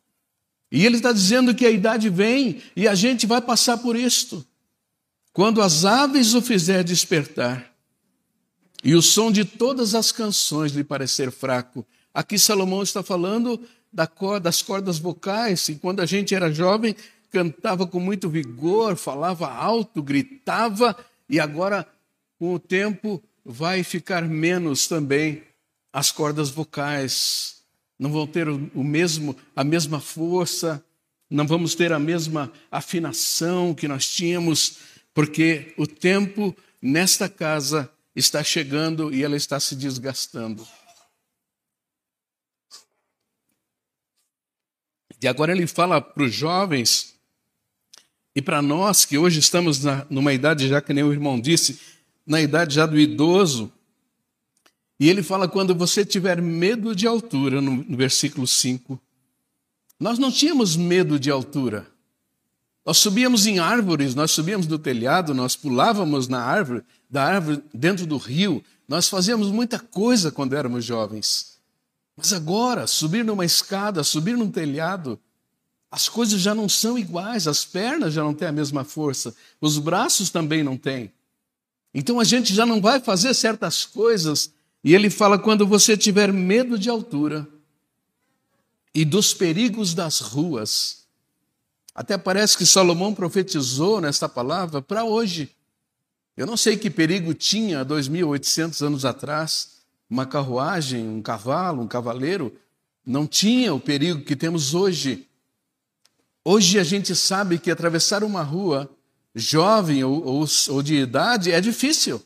E 0.70 0.84
ele 0.84 0.96
está 0.96 1.12
dizendo 1.12 1.54
que 1.54 1.64
a 1.64 1.70
idade 1.70 2.08
vem 2.08 2.60
e 2.74 2.88
a 2.88 2.94
gente 2.94 3.26
vai 3.26 3.40
passar 3.40 3.78
por 3.78 3.96
isto. 3.96 4.44
Quando 5.32 5.60
as 5.62 5.84
aves 5.84 6.34
o 6.34 6.42
fizer 6.42 6.82
despertar, 6.82 7.76
e 8.86 8.94
o 8.94 9.02
som 9.02 9.32
de 9.32 9.44
todas 9.44 9.94
as 9.96 10.12
canções 10.12 10.72
lhe 10.72 10.84
parecer 10.84 11.32
fraco. 11.32 11.84
Aqui 12.14 12.38
Salomão 12.38 12.82
está 12.82 13.02
falando 13.02 13.60
das 13.92 14.62
cordas 14.62 14.98
vocais, 14.98 15.68
e 15.68 15.74
quando 15.74 16.00
a 16.00 16.06
gente 16.06 16.34
era 16.34 16.52
jovem, 16.52 16.94
cantava 17.30 17.86
com 17.86 17.98
muito 17.98 18.28
vigor, 18.28 18.96
falava 18.96 19.48
alto, 19.52 20.02
gritava, 20.02 20.96
e 21.28 21.40
agora, 21.40 21.84
com 22.38 22.54
o 22.54 22.58
tempo, 22.58 23.22
vai 23.44 23.82
ficar 23.82 24.22
menos 24.22 24.86
também 24.86 25.42
as 25.92 26.12
cordas 26.12 26.50
vocais. 26.50 27.55
Não 27.98 28.12
vão 28.12 28.26
ter 28.26 28.48
o 28.48 28.84
mesmo, 28.84 29.36
a 29.54 29.64
mesma 29.64 30.00
força, 30.00 30.84
não 31.30 31.46
vamos 31.46 31.74
ter 31.74 31.92
a 31.92 31.98
mesma 31.98 32.52
afinação 32.70 33.74
que 33.74 33.88
nós 33.88 34.08
tínhamos, 34.08 34.78
porque 35.14 35.74
o 35.76 35.86
tempo 35.86 36.54
nesta 36.80 37.28
casa 37.28 37.90
está 38.14 38.44
chegando 38.44 39.12
e 39.12 39.24
ela 39.24 39.36
está 39.36 39.58
se 39.58 39.74
desgastando. 39.74 40.66
E 45.20 45.26
agora 45.26 45.52
ele 45.52 45.66
fala 45.66 46.00
para 46.00 46.22
os 46.22 46.32
jovens 46.32 47.14
e 48.34 48.42
para 48.42 48.60
nós 48.60 49.04
que 49.04 49.16
hoje 49.16 49.40
estamos 49.40 49.82
na, 49.82 50.06
numa 50.10 50.32
idade, 50.32 50.68
já 50.68 50.80
que 50.80 50.92
nem 50.92 51.02
o 51.02 51.12
irmão 51.12 51.40
disse, 51.40 51.80
na 52.26 52.40
idade 52.40 52.74
já 52.74 52.84
do 52.84 52.98
idoso, 52.98 53.72
E 54.98 55.08
ele 55.08 55.22
fala: 55.22 55.48
quando 55.48 55.74
você 55.74 56.04
tiver 56.04 56.40
medo 56.40 56.94
de 56.94 57.06
altura, 57.06 57.60
no, 57.60 57.76
no 57.76 57.96
versículo 57.96 58.46
5. 58.46 59.00
Nós 59.98 60.18
não 60.18 60.30
tínhamos 60.30 60.76
medo 60.76 61.18
de 61.18 61.30
altura. 61.30 61.86
Nós 62.84 62.98
subíamos 62.98 63.46
em 63.46 63.58
árvores, 63.58 64.14
nós 64.14 64.30
subíamos 64.30 64.66
do 64.66 64.78
telhado, 64.78 65.34
nós 65.34 65.56
pulávamos 65.56 66.28
na 66.28 66.40
árvore, 66.40 66.84
da 67.10 67.24
árvore 67.24 67.62
dentro 67.74 68.06
do 68.06 68.16
rio. 68.16 68.62
Nós 68.86 69.08
fazíamos 69.08 69.50
muita 69.50 69.78
coisa 69.78 70.30
quando 70.30 70.54
éramos 70.54 70.84
jovens. 70.84 71.56
Mas 72.16 72.32
agora, 72.32 72.86
subir 72.86 73.24
numa 73.24 73.44
escada, 73.44 74.04
subir 74.04 74.36
num 74.36 74.50
telhado, 74.50 75.18
as 75.90 76.08
coisas 76.08 76.40
já 76.40 76.54
não 76.54 76.68
são 76.68 76.98
iguais, 76.98 77.48
as 77.48 77.64
pernas 77.64 78.14
já 78.14 78.22
não 78.22 78.34
têm 78.34 78.48
a 78.48 78.52
mesma 78.52 78.84
força, 78.84 79.34
os 79.60 79.78
braços 79.78 80.30
também 80.30 80.62
não 80.62 80.76
têm. 80.76 81.12
Então 81.92 82.20
a 82.20 82.24
gente 82.24 82.54
já 82.54 82.64
não 82.64 82.80
vai 82.80 83.00
fazer 83.00 83.32
certas 83.34 83.84
coisas. 83.84 84.52
E 84.86 84.94
ele 84.94 85.10
fala: 85.10 85.36
quando 85.36 85.66
você 85.66 85.96
tiver 85.96 86.32
medo 86.32 86.78
de 86.78 86.88
altura 86.88 87.44
e 88.94 89.04
dos 89.04 89.34
perigos 89.34 89.92
das 89.92 90.20
ruas. 90.20 91.04
Até 91.92 92.16
parece 92.16 92.56
que 92.56 92.64
Salomão 92.64 93.12
profetizou 93.12 94.00
nesta 94.00 94.28
palavra 94.28 94.80
para 94.80 95.02
hoje. 95.02 95.50
Eu 96.36 96.46
não 96.46 96.56
sei 96.56 96.76
que 96.76 96.88
perigo 96.88 97.34
tinha 97.34 97.84
2.800 97.84 98.86
anos 98.86 99.04
atrás, 99.04 99.78
uma 100.08 100.24
carruagem, 100.24 101.08
um 101.08 101.20
cavalo, 101.20 101.82
um 101.82 101.88
cavaleiro, 101.88 102.54
não 103.04 103.26
tinha 103.26 103.74
o 103.74 103.80
perigo 103.80 104.22
que 104.22 104.36
temos 104.36 104.72
hoje. 104.72 105.26
Hoje 106.44 106.78
a 106.78 106.84
gente 106.84 107.16
sabe 107.16 107.58
que 107.58 107.72
atravessar 107.72 108.22
uma 108.22 108.42
rua, 108.42 108.88
jovem 109.34 110.04
ou, 110.04 110.24
ou, 110.24 110.44
ou 110.68 110.82
de 110.82 110.94
idade, 110.94 111.50
é 111.50 111.60
difícil. 111.60 112.22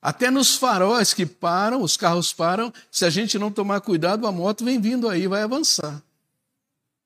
Até 0.00 0.30
nos 0.30 0.54
faróis 0.54 1.12
que 1.12 1.26
param, 1.26 1.82
os 1.82 1.96
carros 1.96 2.32
param, 2.32 2.72
se 2.90 3.04
a 3.04 3.10
gente 3.10 3.38
não 3.38 3.50
tomar 3.50 3.80
cuidado, 3.80 4.26
a 4.26 4.32
moto 4.32 4.64
vem 4.64 4.80
vindo 4.80 5.08
aí, 5.08 5.26
vai 5.26 5.42
avançar. 5.42 6.02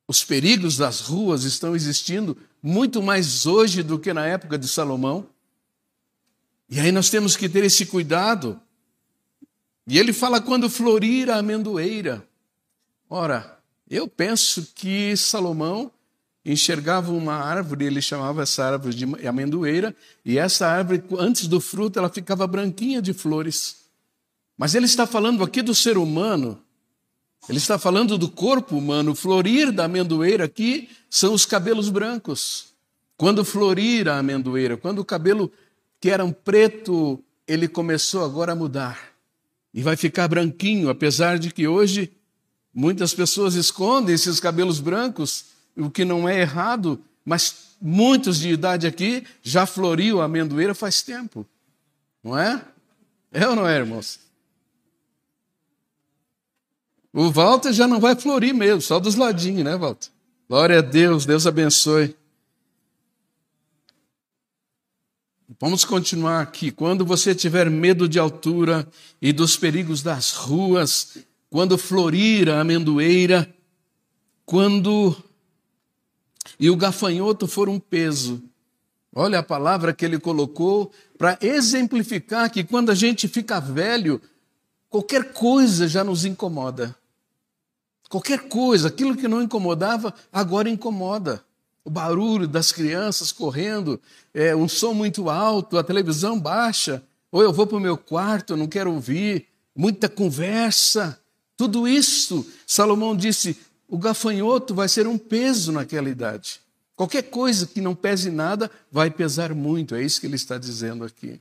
Os 0.07 0.23
perigos 0.23 0.77
das 0.77 1.01
ruas 1.01 1.45
estão 1.45 1.75
existindo 1.75 2.37
muito 2.63 3.03
mais 3.03 3.47
hoje 3.47 3.83
do 3.83 3.99
que 3.99 4.13
na 4.13 4.27
época 4.27 4.59
de 4.59 4.69
Salomão. 4.69 5.27
E 6.69 6.79
aí 6.79 6.93
nós 6.93 7.09
temos 7.09 7.35
que 7.35 7.49
ter 7.49 7.65
esse 7.65 7.87
cuidado. 7.87 8.61
E 9.87 9.99
ele 9.99 10.13
fala 10.13 10.41
quando 10.41 10.69
florir 10.69 11.31
a 11.31 11.39
amendoeira. 11.39 12.27
Ora, 13.09 13.59
eu 13.89 14.07
penso 14.07 14.71
que 14.75 15.17
Salomão 15.17 15.91
enxergava 16.45 17.13
uma 17.13 17.35
árvore, 17.35 17.87
ele 17.87 18.03
chamava 18.03 18.43
essa 18.43 18.65
árvore 18.65 18.95
de 18.95 19.27
amendoeira, 19.27 19.95
e 20.25 20.39
essa 20.39 20.67
árvore, 20.67 21.03
antes 21.19 21.47
do 21.47 21.61
fruto, 21.61 21.99
ela 21.99 22.09
ficava 22.09 22.47
branquinha 22.47 23.01
de 23.01 23.13
flores. 23.13 23.83
Mas 24.57 24.75
ele 24.75 24.87
está 24.87 25.07
falando 25.07 25.43
aqui 25.45 25.63
do 25.63 25.75
ser 25.75 25.97
humano, 25.97 26.61
ele 27.49 27.59
está 27.59 27.79
falando 27.79 28.17
do 28.17 28.29
corpo 28.29 28.77
humano. 28.77 29.15
Florir 29.15 29.73
da 29.73 29.85
amendoeira 29.85 30.45
aqui 30.45 30.89
são 31.11 31.35
os 31.35 31.45
cabelos 31.45 31.89
brancos. 31.91 32.67
Quando 33.17 33.45
florir 33.45 34.09
a 34.09 34.19
amendoeira, 34.19 34.77
quando 34.77 35.01
o 35.01 35.05
cabelo 35.05 35.51
que 36.01 36.11
era 36.11 36.25
um 36.25 36.33
preto, 36.33 37.23
ele 37.47 37.69
começou 37.69 38.25
agora 38.25 38.53
a 38.53 38.57
mudar. 38.57 39.13
E 39.75 39.83
vai 39.83 39.97
ficar 39.97 40.29
branquinho, 40.29 40.89
apesar 40.89 41.39
de 41.39 41.51
que 41.51 41.67
hoje 41.67 42.13
muitas 42.75 43.15
pessoas 43.15 43.55
escondem 43.55 44.15
esses 44.15 44.39
cabelos 44.39 44.81
brancos 44.81 45.47
o 45.77 45.91
que 45.91 46.05
não 46.05 46.29
é 46.29 46.41
errado, 46.41 47.03
mas 47.25 47.77
muitos 47.81 48.39
de 48.39 48.51
idade 48.51 48.87
aqui 48.87 49.27
já 49.43 49.67
floriu 49.67 50.21
a 50.21 50.25
amendoeira 50.25 50.75
faz 50.75 51.03
tempo. 51.03 51.47
Não 52.23 52.39
é? 52.39 52.65
É 53.33 53.49
ou 53.49 53.57
não 53.57 53.67
é, 53.67 53.77
irmãos? 53.77 54.21
O 57.13 57.31
Walter 57.31 57.73
já 57.73 57.87
não 57.87 58.01
vai 58.01 58.17
florir 58.17 58.55
mesmo, 58.55 58.81
só 58.81 58.99
dos 58.99 59.17
ladinhos, 59.17 59.65
né, 59.65 59.77
Walter? 59.77 60.09
Glória 60.49 60.79
a 60.79 60.83
Deus, 60.83 61.27
Deus 61.27 61.47
abençoe. 61.47 62.17
Vamos 65.61 65.85
continuar 65.85 66.41
aqui. 66.41 66.71
Quando 66.71 67.05
você 67.05 67.35
tiver 67.35 67.71
medo 67.71 68.09
de 68.09 68.19
altura 68.19 68.89
e 69.21 69.33
dos 69.33 69.57
perigos 69.57 70.03
das 70.03 70.33
ruas, 70.33 71.19
quando 71.51 71.77
florir 71.79 72.49
a 72.49 72.61
amendoeira, 72.61 73.53
quando 74.45 75.15
e 76.59 76.71
o 76.71 76.77
gafanhoto 76.77 77.47
for 77.47 77.69
um 77.69 77.79
peso. 77.79 78.43
Olha 79.15 79.41
a 79.41 79.43
palavra 79.43 79.93
que 79.93 80.05
ele 80.05 80.19
colocou 80.19 80.91
para 81.19 81.39
exemplificar 81.41 82.51
que 82.51 82.65
quando 82.65 82.91
a 82.91 82.95
gente 82.95 83.29
fica 83.29 83.61
velho, 83.61 84.21
qualquer 84.89 85.33
coisa 85.33 85.87
já 85.87 86.03
nos 86.03 86.25
incomoda. 86.25 86.97
Qualquer 88.09 88.49
coisa, 88.49 88.89
aquilo 88.89 89.17
que 89.17 89.29
não 89.29 89.43
incomodava, 89.43 90.15
agora 90.33 90.69
incomoda. 90.69 91.45
O 91.85 91.91
barulho 91.91 92.47
das 92.47 92.71
crianças 92.71 93.33
correndo, 93.33 94.01
é, 94.33 94.55
um 94.55 94.69
som 94.69 94.95
muito 94.95 95.29
alto, 95.29 95.79
a 95.79 95.83
televisão 95.83 96.39
baixa, 96.39 97.03
ou 97.31 97.43
eu 97.43 97.53
vou 97.53 97.67
para 97.67 97.79
o 97.79 97.81
meu 97.81 97.97
quarto, 97.97 98.57
não 98.57 98.69
quero 98.69 98.93
ouvir, 98.93 99.47
muita 99.75 100.09
conversa. 100.09 101.19
Tudo 101.57 101.89
isso, 101.89 102.47
Salomão 102.67 103.17
disse, 103.17 103.59
o 103.93 103.99
gafanhoto 103.99 104.75
vai 104.75 104.89
ser 104.89 105.07
um 105.07 105.19
peso 105.19 105.71
naquela 105.71 106.09
idade. 106.09 106.63
Qualquer 106.97 107.25
coisa 107.25 107.67
que 107.67 107.79
não 107.79 107.95
pese 107.95 108.31
nada 108.31 108.71
vai 108.91 109.11
pesar 109.11 109.55
muito, 109.55 109.95
é 109.95 110.03
isso 110.03 110.19
que 110.19 110.27
ele 110.27 110.37
está 110.37 110.57
dizendo 110.57 111.05
aqui. 111.05 111.39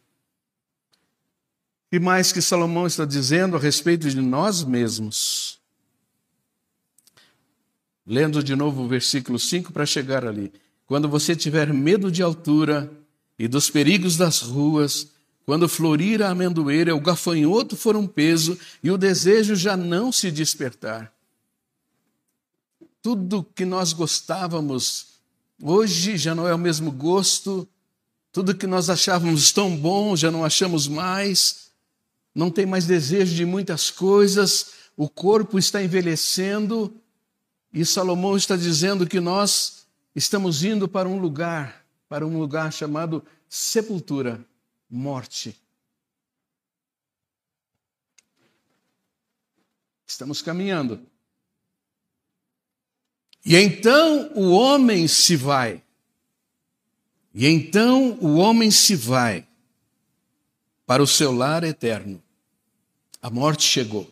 E 1.89 1.97
mais 1.97 2.33
que 2.33 2.41
Salomão 2.41 2.85
está 2.85 3.05
dizendo 3.05 3.55
a 3.55 3.59
respeito 3.59 4.09
de 4.09 4.19
nós 4.19 4.65
mesmos. 4.65 5.61
Lendo 8.05 8.43
de 8.43 8.53
novo 8.53 8.83
o 8.83 8.87
versículo 8.89 9.39
5 9.39 9.71
para 9.71 9.85
chegar 9.85 10.27
ali. 10.27 10.51
Quando 10.85 11.07
você 11.07 11.33
tiver 11.37 11.73
medo 11.73 12.11
de 12.11 12.21
altura 12.21 12.91
e 13.39 13.47
dos 13.47 13.69
perigos 13.69 14.17
das 14.17 14.41
ruas, 14.41 15.07
quando 15.45 15.69
florir 15.69 16.21
a 16.21 16.31
amendoeira, 16.31 16.93
o 16.93 16.99
gafanhoto 16.99 17.77
for 17.77 17.95
um 17.95 18.05
peso 18.05 18.59
e 18.83 18.91
o 18.91 18.97
desejo 18.97 19.55
já 19.55 19.77
não 19.77 20.11
se 20.11 20.29
despertar. 20.29 21.13
Tudo 23.01 23.43
que 23.43 23.65
nós 23.65 23.93
gostávamos, 23.93 25.19
hoje 25.61 26.17
já 26.17 26.35
não 26.35 26.47
é 26.47 26.53
o 26.53 26.59
mesmo 26.59 26.91
gosto. 26.91 27.67
Tudo 28.31 28.55
que 28.55 28.67
nós 28.67 28.89
achávamos 28.89 29.51
tão 29.51 29.75
bom, 29.75 30.15
já 30.15 30.29
não 30.29 30.45
achamos 30.45 30.87
mais. 30.87 31.71
Não 32.33 32.51
tem 32.51 32.65
mais 32.65 32.85
desejo 32.85 33.35
de 33.35 33.45
muitas 33.45 33.89
coisas. 33.89 34.73
O 34.95 35.09
corpo 35.09 35.57
está 35.57 35.83
envelhecendo. 35.83 36.95
E 37.73 37.85
Salomão 37.85 38.37
está 38.37 38.55
dizendo 38.55 39.07
que 39.07 39.19
nós 39.19 39.87
estamos 40.15 40.63
indo 40.63 40.87
para 40.87 41.07
um 41.09 41.19
lugar, 41.19 41.85
para 42.07 42.25
um 42.27 42.37
lugar 42.37 42.71
chamado 42.71 43.23
sepultura, 43.49 44.43
morte. 44.89 45.57
Estamos 50.05 50.41
caminhando. 50.41 50.99
E 53.45 53.56
então 53.56 54.32
o 54.36 54.51
homem 54.51 55.08
se 55.08 55.36
vai. 55.36 55.82
E 57.34 57.47
então 57.47 58.17
o 58.21 58.36
homem 58.36 58.69
se 58.69 58.95
vai 58.95 59.47
para 60.86 61.01
o 61.01 61.08
seu 61.08 61.32
lar 61.32 61.63
eterno. 61.63 62.21
A 63.21 63.30
morte 63.30 63.63
chegou. 63.63 64.10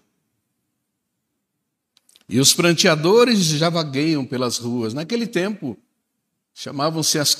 E 2.28 2.39
os 2.39 2.54
pranteadores 2.54 3.39
já 3.39 3.70
vagueiam 3.70 4.26
pelas 4.26 4.58
ruas. 4.58 4.94
Naquele 4.94 5.26
tempo, 5.26 5.78
chamavam-se 6.54 7.18
as 7.18 7.36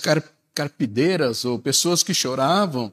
carpideiras, 0.54 1.45
ou 1.45 1.60
pessoas 1.60 2.02
que 2.02 2.13
choravam 2.13 2.91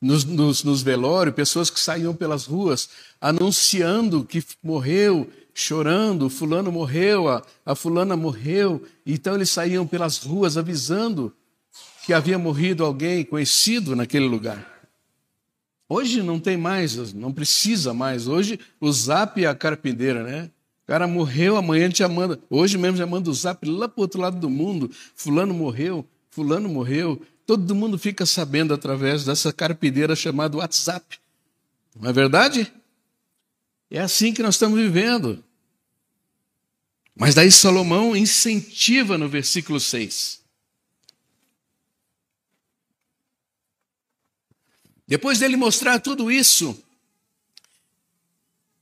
nos, 0.00 0.24
nos, 0.24 0.62
nos 0.64 0.82
velórios, 0.82 1.34
pessoas 1.34 1.70
que 1.70 1.80
saíam 1.80 2.14
pelas 2.14 2.44
ruas 2.46 2.88
anunciando 3.20 4.24
que 4.24 4.44
morreu 4.62 5.30
chorando, 5.60 6.30
fulano 6.30 6.70
morreu, 6.70 7.28
a, 7.28 7.42
a 7.66 7.74
fulana 7.74 8.16
morreu. 8.16 8.82
Então 9.04 9.34
eles 9.34 9.50
saíam 9.50 9.86
pelas 9.86 10.18
ruas 10.18 10.56
avisando 10.56 11.34
que 12.06 12.12
havia 12.12 12.38
morrido 12.38 12.84
alguém 12.84 13.24
conhecido 13.24 13.96
naquele 13.96 14.26
lugar. 14.26 14.66
Hoje 15.88 16.22
não 16.22 16.38
tem 16.38 16.56
mais, 16.56 17.12
não 17.12 17.32
precisa 17.32 17.92
mais. 17.92 18.28
Hoje 18.28 18.60
o 18.80 18.92
zap 18.92 19.42
é 19.42 19.48
a 19.48 19.54
carpinteira, 19.54 20.22
né? 20.22 20.50
O 20.84 20.86
cara 20.86 21.08
morreu, 21.08 21.56
amanhã 21.56 21.90
já 21.92 22.08
manda. 22.08 22.38
Hoje 22.48 22.78
mesmo 22.78 22.96
já 22.96 23.06
manda 23.06 23.28
o 23.28 23.34
zap 23.34 23.66
lá 23.66 23.88
para 23.88 24.00
outro 24.00 24.20
lado 24.20 24.38
do 24.38 24.48
mundo. 24.48 24.90
Fulano 25.14 25.52
morreu, 25.52 26.06
fulano 26.30 26.68
morreu. 26.68 27.20
Todo 27.44 27.74
mundo 27.74 27.98
fica 27.98 28.24
sabendo 28.24 28.72
através 28.72 29.24
dessa 29.24 29.52
carpideira 29.52 30.14
chamada 30.14 30.56
WhatsApp. 30.56 31.18
Não 31.98 32.08
é 32.08 32.12
verdade? 32.12 32.72
É 33.90 34.00
assim 34.00 34.32
que 34.32 34.42
nós 34.42 34.54
estamos 34.54 34.78
vivendo. 34.78 35.42
Mas 37.18 37.34
daí 37.34 37.50
Salomão 37.50 38.16
incentiva 38.16 39.18
no 39.18 39.28
versículo 39.28 39.80
6. 39.80 40.38
Depois 45.04 45.40
dele 45.40 45.56
mostrar 45.56 45.98
tudo 45.98 46.30
isso, 46.30 46.80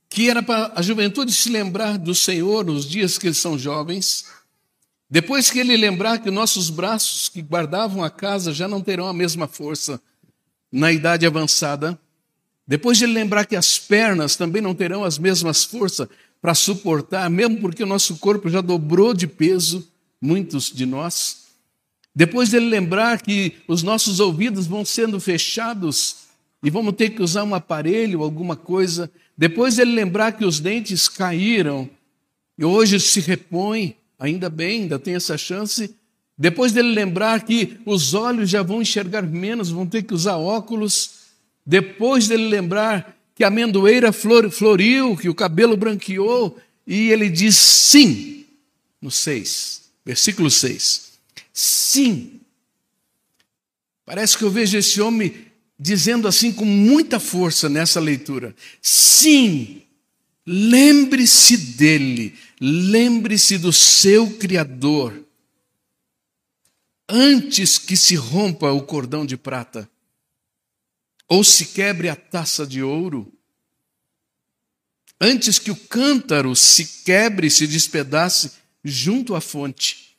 que 0.07 0.29
era 0.29 0.43
para 0.43 0.71
a 0.75 0.83
juventude 0.83 1.33
se 1.33 1.49
lembrar 1.49 1.97
do 1.97 2.13
Senhor 2.13 2.63
nos 2.63 2.87
dias 2.87 3.17
que 3.17 3.25
eles 3.25 3.39
são 3.39 3.57
jovens. 3.57 4.25
Depois 5.09 5.49
que 5.49 5.57
ele 5.57 5.75
lembrar 5.75 6.19
que 6.19 6.29
nossos 6.29 6.69
braços 6.69 7.29
que 7.29 7.41
guardavam 7.41 8.03
a 8.03 8.09
casa 8.09 8.53
já 8.53 8.67
não 8.67 8.81
terão 8.81 9.07
a 9.07 9.13
mesma 9.13 9.47
força 9.47 9.99
na 10.71 10.91
idade 10.91 11.25
avançada. 11.25 11.99
Depois 12.67 12.99
de 12.99 13.05
ele 13.05 13.13
lembrar 13.13 13.45
que 13.45 13.55
as 13.55 13.79
pernas 13.79 14.35
também 14.35 14.61
não 14.61 14.75
terão 14.75 15.03
as 15.03 15.17
mesmas 15.17 15.63
forças 15.63 16.07
para 16.41 16.53
suportar, 16.53 17.29
mesmo 17.29 17.59
porque 17.59 17.83
o 17.83 17.87
nosso 17.87 18.17
corpo 18.17 18.49
já 18.49 18.61
dobrou 18.61 19.13
de 19.13 19.27
peso, 19.27 19.87
muitos 20.21 20.71
de 20.71 20.85
nós. 20.85 21.47
Depois 22.15 22.49
dele 22.49 22.67
lembrar 22.67 23.21
que 23.21 23.53
os 23.67 23.83
nossos 23.83 24.19
ouvidos 24.19 24.65
vão 24.65 24.83
sendo 24.83 25.19
fechados 25.19 26.27
e 26.63 26.69
vamos 26.69 26.95
ter 26.95 27.11
que 27.11 27.21
usar 27.21 27.43
um 27.43 27.53
aparelho, 27.53 28.23
alguma 28.23 28.55
coisa. 28.55 29.11
Depois 29.37 29.77
ele 29.77 29.91
lembrar 29.91 30.31
que 30.31 30.43
os 30.43 30.59
dentes 30.59 31.07
caíram 31.07 31.89
e 32.57 32.65
hoje 32.65 32.99
se 32.99 33.19
repõe, 33.19 33.95
ainda 34.17 34.49
bem, 34.49 34.81
ainda 34.81 34.97
tem 34.97 35.13
essa 35.13 35.37
chance. 35.37 35.93
Depois 36.37 36.71
dele 36.71 36.91
lembrar 36.91 37.43
que 37.43 37.79
os 37.85 38.13
olhos 38.13 38.49
já 38.49 38.63
vão 38.63 38.81
enxergar 38.81 39.23
menos, 39.23 39.69
vão 39.69 39.85
ter 39.85 40.03
que 40.03 40.13
usar 40.13 40.37
óculos. 40.37 41.11
Depois 41.65 42.27
dele 42.27 42.47
lembrar 42.47 43.16
que 43.37 43.43
a 43.43 43.49
amendoeira 43.49 44.11
floriu, 44.11 45.15
que 45.15 45.29
o 45.29 45.35
cabelo 45.35 45.77
branqueou, 45.77 46.59
e 46.87 47.11
ele 47.11 47.29
diz 47.29 47.55
sim, 47.55 48.45
no 48.99 49.11
6, 49.11 49.83
versículo 50.03 50.49
6. 50.49 51.11
Sim. 51.53 52.41
Parece 54.03 54.35
que 54.35 54.43
eu 54.43 54.49
vejo 54.49 54.75
esse 54.75 54.99
homem 54.99 55.35
dizendo 55.79 56.27
assim 56.27 56.51
com 56.51 56.65
muita 56.65 57.19
força 57.19 57.69
nessa 57.69 57.99
leitura: 57.99 58.55
sim, 58.81 59.83
lembre-se 60.43 61.57
dele, 61.57 62.33
lembre-se 62.59 63.59
do 63.59 63.71
seu 63.71 64.31
Criador, 64.31 65.13
antes 67.07 67.77
que 67.77 67.95
se 67.95 68.15
rompa 68.15 68.71
o 68.71 68.81
cordão 68.81 69.27
de 69.27 69.37
prata, 69.37 69.87
ou 71.27 71.43
se 71.43 71.67
quebre 71.67 72.09
a 72.09 72.15
taça 72.15 72.65
de 72.65 72.81
ouro, 72.81 73.31
antes 75.19 75.59
que 75.59 75.71
o 75.71 75.75
cântaro 75.75 76.55
se 76.55 77.03
quebre 77.03 77.47
e 77.47 77.51
se 77.51 77.67
despedace 77.67 78.51
junto 78.83 79.35
à 79.35 79.41
fonte, 79.41 80.17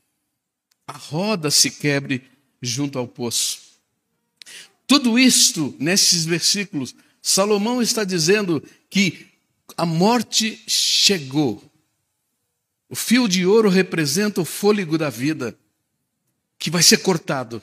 a 0.87 0.93
roda 0.93 1.51
se 1.51 1.71
quebre 1.71 2.23
junto 2.61 2.99
ao 2.99 3.07
poço. 3.07 3.61
Tudo 4.87 5.19
isto, 5.19 5.75
nesses 5.79 6.25
versículos, 6.25 6.95
Salomão 7.21 7.83
está 7.83 8.05
dizendo 8.05 8.63
que 8.89 9.27
a 9.77 9.85
morte 9.85 10.63
chegou. 10.67 11.63
O 12.89 12.97
fio 12.97 13.29
de 13.29 13.45
ouro 13.45 13.69
representa 13.69 14.41
o 14.41 14.47
fôlego 14.47 14.97
da 14.97 15.11
vida, 15.11 15.59
que 16.59 16.71
vai 16.71 16.83
ser 16.83 16.99
cortado. 16.99 17.63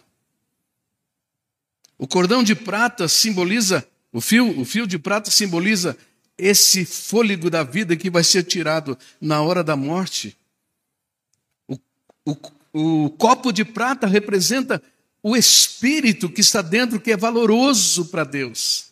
O 1.97 2.08
cordão 2.08 2.43
de 2.43 2.55
prata 2.55 3.08
simboliza, 3.08 3.88
o 4.12 4.19
fio, 4.19 4.60
o 4.60 4.65
fio 4.65 4.86
de 4.86 4.99
prata 4.99 5.31
simboliza 5.31 5.97
esse 6.38 6.84
fôlego 6.86 7.49
da 7.49 7.63
vida 7.63 7.95
que 7.95 8.10
vai 8.10 8.23
ser 8.23 8.43
tirado 8.43 8.97
na 9.21 9.41
hora 9.41 9.63
da 9.63 9.75
morte. 9.75 10.38
O, 11.67 11.77
o, 12.25 13.05
o 13.05 13.10
copo 13.12 13.51
de 13.51 13.63
prata 13.63 14.05
representa 14.05 14.81
o 15.23 15.36
espírito 15.36 16.29
que 16.29 16.41
está 16.41 16.62
dentro, 16.62 16.99
que 16.99 17.12
é 17.12 17.17
valoroso 17.17 18.05
para 18.05 18.23
Deus. 18.23 18.89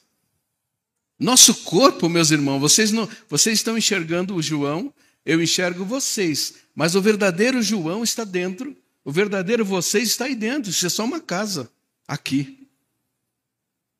Nosso 1.19 1.53
corpo, 1.63 2.09
meus 2.09 2.31
irmãos, 2.31 2.59
vocês, 2.59 2.91
não, 2.91 3.07
vocês 3.29 3.59
estão 3.59 3.77
enxergando 3.77 4.35
o 4.35 4.41
João, 4.41 4.93
eu 5.25 5.41
enxergo 5.41 5.85
vocês, 5.85 6.55
mas 6.73 6.95
o 6.95 7.01
verdadeiro 7.01 7.61
João 7.61 8.03
está 8.03 8.23
dentro, 8.23 8.75
o 9.05 9.11
verdadeiro 9.11 9.63
você 9.63 9.99
está 9.99 10.25
aí 10.25 10.35
dentro, 10.35 10.71
isso 10.71 10.85
é 10.85 10.89
só 10.89 11.05
uma 11.05 11.19
casa, 11.19 11.69
aqui. 12.07 12.62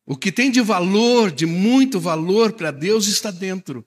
O 0.05 0.17
que 0.17 0.31
tem 0.31 0.51
de 0.51 0.61
valor, 0.61 1.31
de 1.31 1.45
muito 1.45 1.99
valor 1.99 2.53
para 2.53 2.71
Deus, 2.71 3.07
está 3.07 3.31
dentro. 3.31 3.85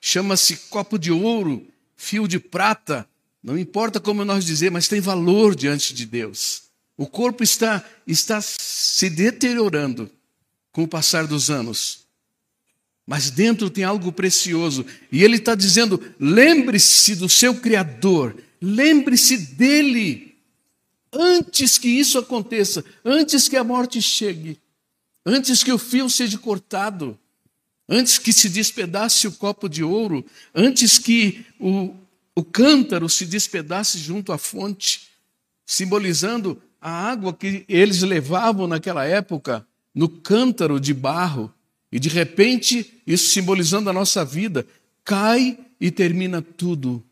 Chama-se 0.00 0.56
copo 0.68 0.98
de 0.98 1.12
ouro, 1.12 1.66
fio 1.96 2.26
de 2.26 2.38
prata, 2.38 3.08
não 3.42 3.56
importa 3.56 4.00
como 4.00 4.24
nós 4.24 4.44
dizer, 4.44 4.70
mas 4.70 4.88
tem 4.88 5.00
valor 5.00 5.54
diante 5.54 5.94
de 5.94 6.04
Deus. 6.04 6.62
O 6.96 7.06
corpo 7.06 7.44
está, 7.44 7.84
está 8.06 8.40
se 8.40 9.10
deteriorando 9.10 10.10
com 10.72 10.82
o 10.82 10.88
passar 10.88 11.26
dos 11.26 11.50
anos. 11.50 12.06
Mas 13.06 13.30
dentro 13.30 13.70
tem 13.70 13.84
algo 13.84 14.10
precioso. 14.10 14.84
E 15.12 15.22
ele 15.22 15.36
está 15.36 15.54
dizendo: 15.54 16.02
lembre-se 16.18 17.14
do 17.14 17.28
seu 17.28 17.54
Criador, 17.54 18.36
lembre-se 18.60 19.36
dele. 19.36 20.34
Antes 21.12 21.78
que 21.78 21.88
isso 21.88 22.18
aconteça, 22.18 22.84
antes 23.04 23.48
que 23.48 23.56
a 23.56 23.62
morte 23.62 24.02
chegue, 24.02 24.58
antes 25.26 25.64
que 25.64 25.72
o 25.72 25.78
fio 25.78 26.08
seja 26.08 26.38
cortado, 26.38 27.18
antes 27.88 28.16
que 28.16 28.32
se 28.32 28.48
despedace 28.48 29.26
o 29.26 29.32
copo 29.32 29.68
de 29.68 29.82
ouro, 29.82 30.24
antes 30.54 30.98
que 30.98 31.44
o, 31.58 31.92
o 32.32 32.44
cântaro 32.44 33.08
se 33.08 33.26
despedace 33.26 33.98
junto 33.98 34.32
à 34.32 34.38
fonte, 34.38 35.08
simbolizando 35.66 36.62
a 36.80 36.90
água 36.90 37.34
que 37.34 37.64
eles 37.68 38.02
levavam 38.02 38.68
naquela 38.68 39.04
época 39.04 39.66
no 39.92 40.08
cântaro 40.08 40.78
de 40.78 40.94
barro, 40.94 41.52
e 41.90 41.98
de 41.98 42.08
repente, 42.08 43.00
isso 43.06 43.30
simbolizando 43.30 43.90
a 43.90 43.92
nossa 43.92 44.24
vida, 44.24 44.66
cai 45.02 45.58
e 45.80 45.90
termina 45.90 46.40
tudo. 46.40 47.02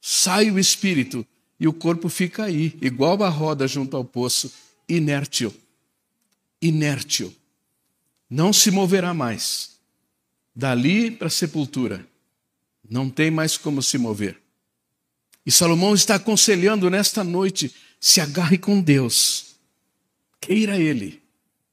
Sai 0.00 0.50
o 0.50 0.58
espírito 0.58 1.24
e 1.58 1.66
o 1.68 1.72
corpo 1.72 2.08
fica 2.08 2.44
aí, 2.44 2.76
igual 2.82 3.22
a 3.22 3.28
roda 3.28 3.66
junto 3.68 3.96
ao 3.96 4.04
poço, 4.04 4.52
inértil. 4.88 5.54
Inértil. 6.60 7.32
Não 8.28 8.52
se 8.52 8.70
moverá 8.70 9.12
mais. 9.12 9.72
Dali 10.54 11.10
para 11.10 11.26
a 11.28 11.30
sepultura. 11.30 12.06
Não 12.88 13.08
tem 13.08 13.30
mais 13.30 13.56
como 13.56 13.82
se 13.82 13.98
mover. 13.98 14.38
E 15.46 15.50
Salomão 15.50 15.94
está 15.94 16.14
aconselhando 16.14 16.88
nesta 16.88 17.22
noite 17.22 17.74
se 18.00 18.20
agarre 18.20 18.58
com 18.58 18.80
Deus, 18.80 19.56
queira 20.40 20.78
Ele, 20.78 21.22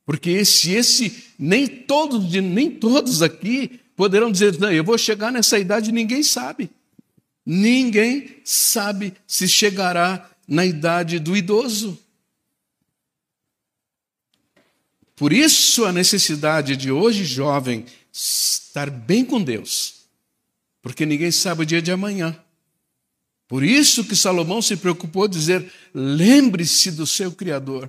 porque 0.05 0.43
se 0.45 0.71
esse 0.71 1.25
nem 1.37 1.67
todos 1.67 2.31
nem 2.33 2.71
todos 2.71 3.21
aqui 3.21 3.79
poderão 3.95 4.31
dizer, 4.31 4.57
não, 4.59 4.71
eu 4.71 4.83
vou 4.83 4.97
chegar 4.97 5.31
nessa 5.31 5.59
idade, 5.59 5.91
ninguém 5.91 6.23
sabe, 6.23 6.69
ninguém 7.45 8.37
sabe 8.43 9.13
se 9.27 9.47
chegará 9.47 10.29
na 10.47 10.65
idade 10.65 11.19
do 11.19 11.35
idoso. 11.35 12.00
Por 15.21 15.31
isso 15.31 15.85
a 15.85 15.91
necessidade 15.91 16.75
de 16.75 16.91
hoje 16.91 17.23
jovem 17.23 17.85
estar 18.11 18.89
bem 18.89 19.23
com 19.23 19.39
Deus, 19.39 20.07
porque 20.81 21.05
ninguém 21.05 21.29
sabe 21.29 21.61
o 21.61 21.65
dia 21.65 21.79
de 21.79 21.91
amanhã. 21.91 22.35
Por 23.47 23.63
isso 23.63 24.03
que 24.03 24.15
Salomão 24.15 24.63
se 24.63 24.75
preocupou 24.75 25.27
dizer: 25.27 25.71
lembre-se 25.93 26.89
do 26.89 27.05
seu 27.05 27.31
Criador, 27.31 27.87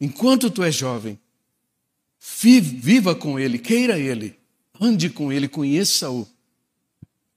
enquanto 0.00 0.50
tu 0.50 0.64
és 0.64 0.74
jovem. 0.74 1.16
Viva 2.18 3.14
com 3.14 3.38
ele, 3.38 3.56
queira 3.56 3.96
ele, 3.96 4.36
ande 4.80 5.08
com 5.08 5.32
ele, 5.32 5.46
conheça-o, 5.46 6.26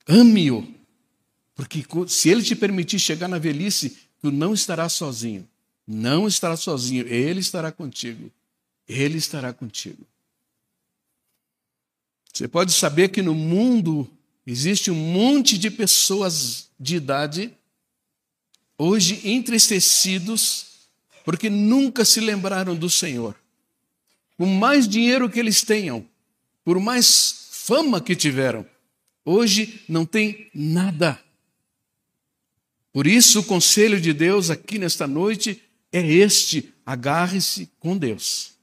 ame-o. 0.08 0.67
Porque 1.54 1.86
se 2.08 2.30
ele 2.30 2.41
te 2.41 2.56
permitir 2.56 2.97
chegar 2.97 3.28
na 3.28 3.38
velhice, 3.38 4.00
tu 4.19 4.32
não 4.32 4.56
estarás 4.56 4.93
sozinho. 4.93 5.47
Não 5.86 6.28
estarás 6.28 6.62
sozinho, 6.62 7.08
ele 7.08 7.39
estará 7.39 7.71
contigo. 7.71 8.32
Ele 8.88 9.17
estará 9.17 9.54
contigo. 9.54 10.06
Você 12.34 12.47
pode 12.47 12.71
saber 12.71 13.10
que 13.10 13.21
no 13.21 13.34
mundo 13.34 14.10
existe 14.45 14.91
um 14.91 14.95
monte 14.95 15.58
de 15.58 15.71
pessoas 15.71 16.69
de 16.80 16.95
idade, 16.95 17.52
hoje 18.78 19.28
entristecidos, 19.28 20.67
porque 21.26 21.50
nunca 21.50 22.06
se 22.06 22.21
lembraram 22.21 22.76
do 22.76 22.89
Senhor. 22.89 23.36
Por 24.38 24.45
mais 24.45 24.88
dinheiro 24.88 25.30
que 25.30 25.39
eles 25.39 25.63
tenham, 25.63 26.08
por 26.63 26.80
mais 26.80 27.47
fama 27.52 28.00
que 28.00 28.15
tiveram, 28.15 28.65
hoje 29.26 29.82
não 29.89 30.06
tem 30.06 30.50
nada. 30.54 31.19
Por 32.93 33.08
isso, 33.08 33.39
o 33.39 33.43
conselho 33.43 34.00
de 34.00 34.13
Deus 34.13 34.50
aqui 34.50 34.78
nesta 34.78 35.08
noite 35.08 35.62
é 35.91 36.06
este: 36.06 36.73
agarre-se 36.86 37.69
com 37.80 37.97
Deus. 37.97 38.57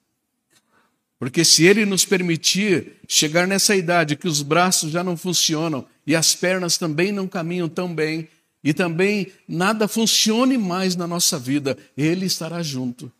Porque 1.25 1.43
se 1.43 1.65
Ele 1.65 1.87
nos 1.87 2.05
permitir 2.05 2.99
chegar 3.09 3.49
nessa 3.49 3.75
idade 3.75 4.15
que 4.15 4.29
os 4.29 4.43
braços 4.43 4.91
já 4.93 5.03
não 5.03 5.17
funcionam 5.17 5.87
e 6.07 6.15
as 6.15 6.35
pernas 6.35 6.77
também 6.77 7.13
não 7.13 7.27
caminham 7.27 7.67
tão 7.67 7.95
bem, 7.95 8.29
e 8.63 8.75
também 8.75 9.33
nada 9.49 9.89
funcione 9.89 10.59
mais 10.59 10.95
na 10.95 11.07
nossa 11.07 11.39
vida, 11.39 11.79
Ele 11.97 12.27
estará 12.27 12.63
junto. 12.63 13.11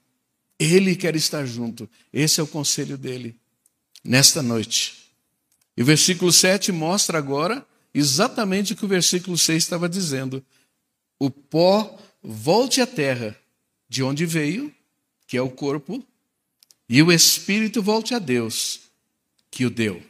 Ele 0.59 0.95
quer 0.95 1.17
estar 1.17 1.47
junto. 1.47 1.89
Esse 2.13 2.41
é 2.41 2.43
o 2.43 2.47
conselho 2.47 2.99
dele 2.99 3.35
nesta 4.05 4.43
noite. 4.43 5.09
E 5.75 5.81
o 5.81 5.87
versículo 5.87 6.31
7 6.31 6.73
mostra 6.73 7.17
agora 7.17 7.67
exatamente 7.95 8.75
o 8.75 8.77
que 8.77 8.85
o 8.85 8.89
versículo 8.89 9.39
6 9.39 9.63
estava 9.63 9.89
dizendo. 9.89 10.45
O 11.19 11.31
pó 11.31 11.99
volte 12.23 12.83
à 12.83 12.87
terra, 12.87 13.35
de 13.89 14.03
onde 14.03 14.27
veio, 14.27 14.71
que 15.27 15.39
é 15.39 15.41
o 15.41 15.49
corpo, 15.49 16.05
e 16.89 17.03
o 17.03 17.11
espírito 17.11 17.83
volte 17.83 18.15
a 18.15 18.19
Deus, 18.19 18.81
que 19.51 19.65
o 19.65 19.71
deu. 19.71 20.03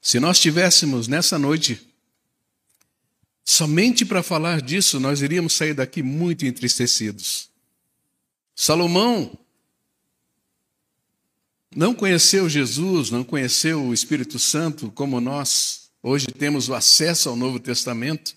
Se 0.00 0.18
nós 0.18 0.40
tivéssemos 0.40 1.06
nessa 1.06 1.38
noite 1.38 1.80
somente 3.44 4.04
para 4.04 4.22
falar 4.22 4.60
disso, 4.60 4.98
nós 4.98 5.22
iríamos 5.22 5.52
sair 5.52 5.74
daqui 5.74 6.02
muito 6.02 6.44
entristecidos. 6.44 7.48
Salomão 8.54 9.38
não 11.74 11.94
conheceu 11.94 12.48
Jesus, 12.48 13.10
não 13.10 13.24
conheceu 13.24 13.82
o 13.82 13.94
Espírito 13.94 14.38
Santo 14.38 14.90
como 14.90 15.20
nós 15.20 15.90
hoje 16.02 16.26
temos 16.26 16.68
o 16.68 16.74
acesso 16.74 17.28
ao 17.28 17.36
Novo 17.36 17.58
Testamento. 17.58 18.36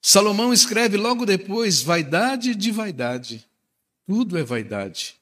Salomão 0.00 0.52
escreve 0.52 0.96
logo 0.96 1.26
depois: 1.26 1.82
vaidade 1.82 2.54
de 2.54 2.70
vaidade. 2.70 3.46
Tudo 4.06 4.38
é 4.38 4.42
vaidade. 4.42 5.16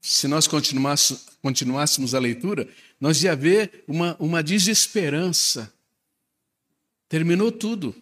Se 0.00 0.28
nós 0.28 0.46
continuássemos 0.46 2.14
a 2.14 2.18
leitura, 2.18 2.68
nós 3.00 3.22
ia 3.22 3.34
ver 3.34 3.84
uma, 3.88 4.16
uma 4.20 4.42
desesperança. 4.42 5.72
Terminou 7.08 7.50
tudo. 7.50 7.94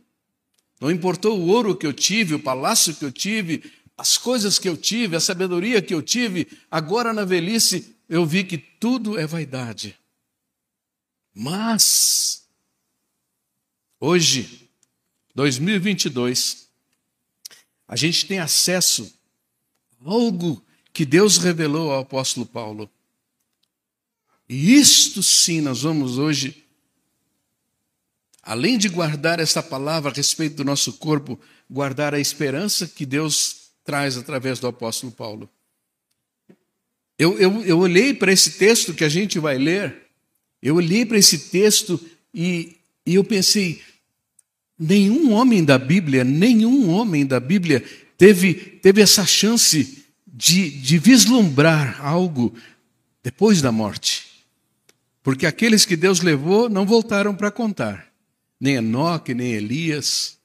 Não 0.80 0.90
importou 0.90 1.38
o 1.38 1.46
ouro 1.46 1.76
que 1.76 1.86
eu 1.86 1.92
tive, 1.92 2.34
o 2.34 2.40
palácio 2.40 2.94
que 2.94 3.04
eu 3.04 3.12
tive, 3.12 3.72
as 3.96 4.18
coisas 4.18 4.58
que 4.58 4.68
eu 4.68 4.76
tive, 4.76 5.16
a 5.16 5.20
sabedoria 5.20 5.80
que 5.80 5.94
eu 5.94 6.02
tive, 6.02 6.48
agora 6.70 7.12
na 7.12 7.24
velhice 7.24 7.96
eu 8.08 8.26
vi 8.26 8.44
que 8.44 8.58
tudo 8.58 9.18
é 9.18 9.26
vaidade. 9.26 9.96
Mas, 11.32 12.46
hoje, 13.98 14.63
2022, 15.34 16.68
a 17.88 17.96
gente 17.96 18.26
tem 18.26 18.38
acesso 18.38 19.12
a 20.00 20.10
algo 20.10 20.64
que 20.92 21.04
Deus 21.04 21.38
revelou 21.38 21.90
ao 21.90 22.00
apóstolo 22.00 22.46
Paulo. 22.46 22.88
E 24.48 24.74
isto 24.74 25.22
sim 25.22 25.60
nós 25.60 25.82
vamos 25.82 26.18
hoje, 26.18 26.64
além 28.42 28.78
de 28.78 28.88
guardar 28.88 29.40
essa 29.40 29.62
palavra 29.62 30.10
a 30.10 30.14
respeito 30.14 30.56
do 30.56 30.64
nosso 30.64 30.94
corpo, 30.94 31.40
guardar 31.68 32.14
a 32.14 32.20
esperança 32.20 32.86
que 32.86 33.04
Deus 33.04 33.70
traz 33.84 34.16
através 34.16 34.60
do 34.60 34.66
apóstolo 34.66 35.12
Paulo. 35.12 35.48
Eu, 37.18 37.38
eu, 37.38 37.64
eu 37.64 37.78
olhei 37.78 38.12
para 38.12 38.32
esse 38.32 38.52
texto 38.52 38.94
que 38.94 39.04
a 39.04 39.08
gente 39.08 39.38
vai 39.38 39.56
ler, 39.56 40.08
eu 40.62 40.76
olhei 40.76 41.04
para 41.06 41.18
esse 41.18 41.50
texto 41.50 42.00
e, 42.32 42.76
e 43.06 43.14
eu 43.14 43.24
pensei: 43.24 43.82
nenhum 44.78 45.32
homem 45.32 45.64
da 45.64 45.78
Bíblia, 45.78 46.24
nenhum 46.24 46.90
homem 46.90 47.24
da 47.24 47.38
Bíblia 47.38 47.84
teve, 48.16 48.54
teve 48.54 49.00
essa 49.00 49.24
chance 49.24 50.04
de, 50.26 50.70
de 50.70 50.98
vislumbrar 50.98 52.04
algo 52.04 52.54
depois 53.22 53.62
da 53.62 53.70
morte. 53.70 54.24
Porque 55.22 55.46
aqueles 55.46 55.86
que 55.86 55.96
Deus 55.96 56.20
levou 56.20 56.68
não 56.68 56.84
voltaram 56.84 57.34
para 57.34 57.50
contar, 57.50 58.08
nem 58.60 58.74
Enoque, 58.74 59.32
nem 59.32 59.52
Elias. 59.52 60.36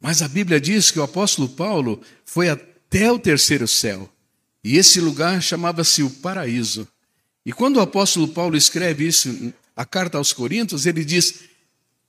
Mas 0.00 0.20
a 0.20 0.28
Bíblia 0.28 0.60
diz 0.60 0.90
que 0.90 0.98
o 0.98 1.02
apóstolo 1.02 1.48
Paulo 1.48 2.00
foi 2.24 2.48
até 2.48 3.10
o 3.10 3.18
terceiro 3.18 3.66
céu, 3.66 4.10
e 4.62 4.76
esse 4.76 5.00
lugar 5.00 5.40
chamava-se 5.42 6.02
o 6.02 6.10
paraíso. 6.10 6.86
E 7.44 7.52
quando 7.52 7.78
o 7.78 7.80
apóstolo 7.80 8.28
Paulo 8.28 8.56
escreve 8.56 9.06
isso, 9.06 9.52
a 9.74 9.84
carta 9.84 10.18
aos 10.18 10.32
Coríntios, 10.32 10.86
ele 10.86 11.04
diz: 11.04 11.51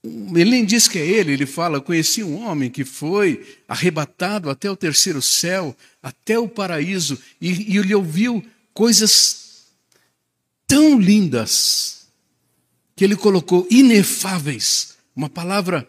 ele 0.04 0.50
nem 0.50 0.64
diz 0.66 0.86
que 0.86 0.98
é 0.98 1.06
ele, 1.06 1.32
ele 1.32 1.46
fala: 1.46 1.80
conheci 1.80 2.22
um 2.22 2.44
homem 2.44 2.70
que 2.70 2.84
foi 2.84 3.58
arrebatado 3.66 4.50
até 4.50 4.70
o 4.70 4.76
terceiro 4.76 5.22
céu, 5.22 5.74
até 6.02 6.38
o 6.38 6.46
paraíso, 6.46 7.18
e, 7.40 7.72
e 7.72 7.78
ele 7.78 7.94
ouviu 7.94 8.44
coisas 8.74 9.64
tão 10.66 11.00
lindas 11.00 12.06
que 12.94 13.02
ele 13.02 13.16
colocou 13.16 13.66
inefáveis, 13.70 14.94
uma 15.16 15.30
palavra 15.30 15.88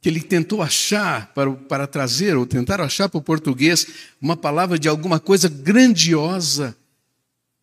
que 0.00 0.08
ele 0.08 0.20
tentou 0.20 0.62
achar 0.62 1.32
para, 1.34 1.50
para 1.52 1.86
trazer, 1.86 2.36
ou 2.36 2.46
tentar 2.46 2.80
achar 2.80 3.08
para 3.08 3.18
o 3.18 3.22
português, 3.22 3.86
uma 4.20 4.36
palavra 4.36 4.78
de 4.78 4.88
alguma 4.88 5.20
coisa 5.20 5.48
grandiosa, 5.48 6.76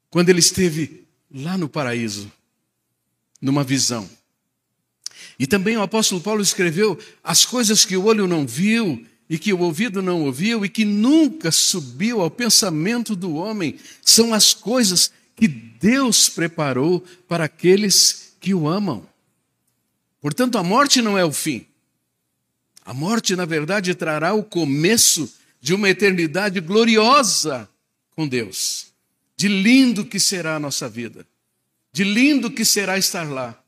quando 0.09 0.29
ele 0.29 0.39
esteve 0.39 1.05
lá 1.33 1.57
no 1.57 1.67
paraíso, 1.67 2.31
numa 3.41 3.63
visão. 3.63 4.07
E 5.39 5.47
também 5.47 5.77
o 5.77 5.81
apóstolo 5.81 6.21
Paulo 6.21 6.41
escreveu 6.41 6.97
as 7.23 7.45
coisas 7.45 7.85
que 7.85 7.97
o 7.97 8.05
olho 8.05 8.27
não 8.27 8.45
viu 8.45 9.05
e 9.29 9.37
que 9.37 9.53
o 9.53 9.59
ouvido 9.59 10.01
não 10.01 10.23
ouviu 10.23 10.65
e 10.65 10.69
que 10.69 10.83
nunca 10.83 11.51
subiu 11.51 12.21
ao 12.21 12.29
pensamento 12.29 13.15
do 13.15 13.35
homem, 13.35 13.77
são 14.01 14.33
as 14.33 14.53
coisas 14.53 15.11
que 15.35 15.47
Deus 15.47 16.27
preparou 16.27 17.03
para 17.27 17.45
aqueles 17.45 18.35
que 18.41 18.53
o 18.53 18.67
amam. 18.67 19.07
Portanto, 20.19 20.57
a 20.57 20.63
morte 20.63 21.01
não 21.01 21.17
é 21.17 21.23
o 21.23 21.31
fim. 21.31 21.65
A 22.83 22.93
morte, 22.93 23.35
na 23.35 23.45
verdade, 23.45 23.95
trará 23.95 24.33
o 24.33 24.43
começo 24.43 25.33
de 25.61 25.73
uma 25.73 25.89
eternidade 25.89 26.59
gloriosa 26.59 27.69
com 28.11 28.27
Deus. 28.27 28.87
De 29.37 29.47
lindo 29.47 30.05
que 30.05 30.19
será 30.19 30.55
a 30.55 30.59
nossa 30.59 30.89
vida. 30.89 31.25
De 31.93 32.03
lindo 32.03 32.51
que 32.51 32.65
será 32.65 32.97
estar 32.97 33.29
lá. 33.29 33.60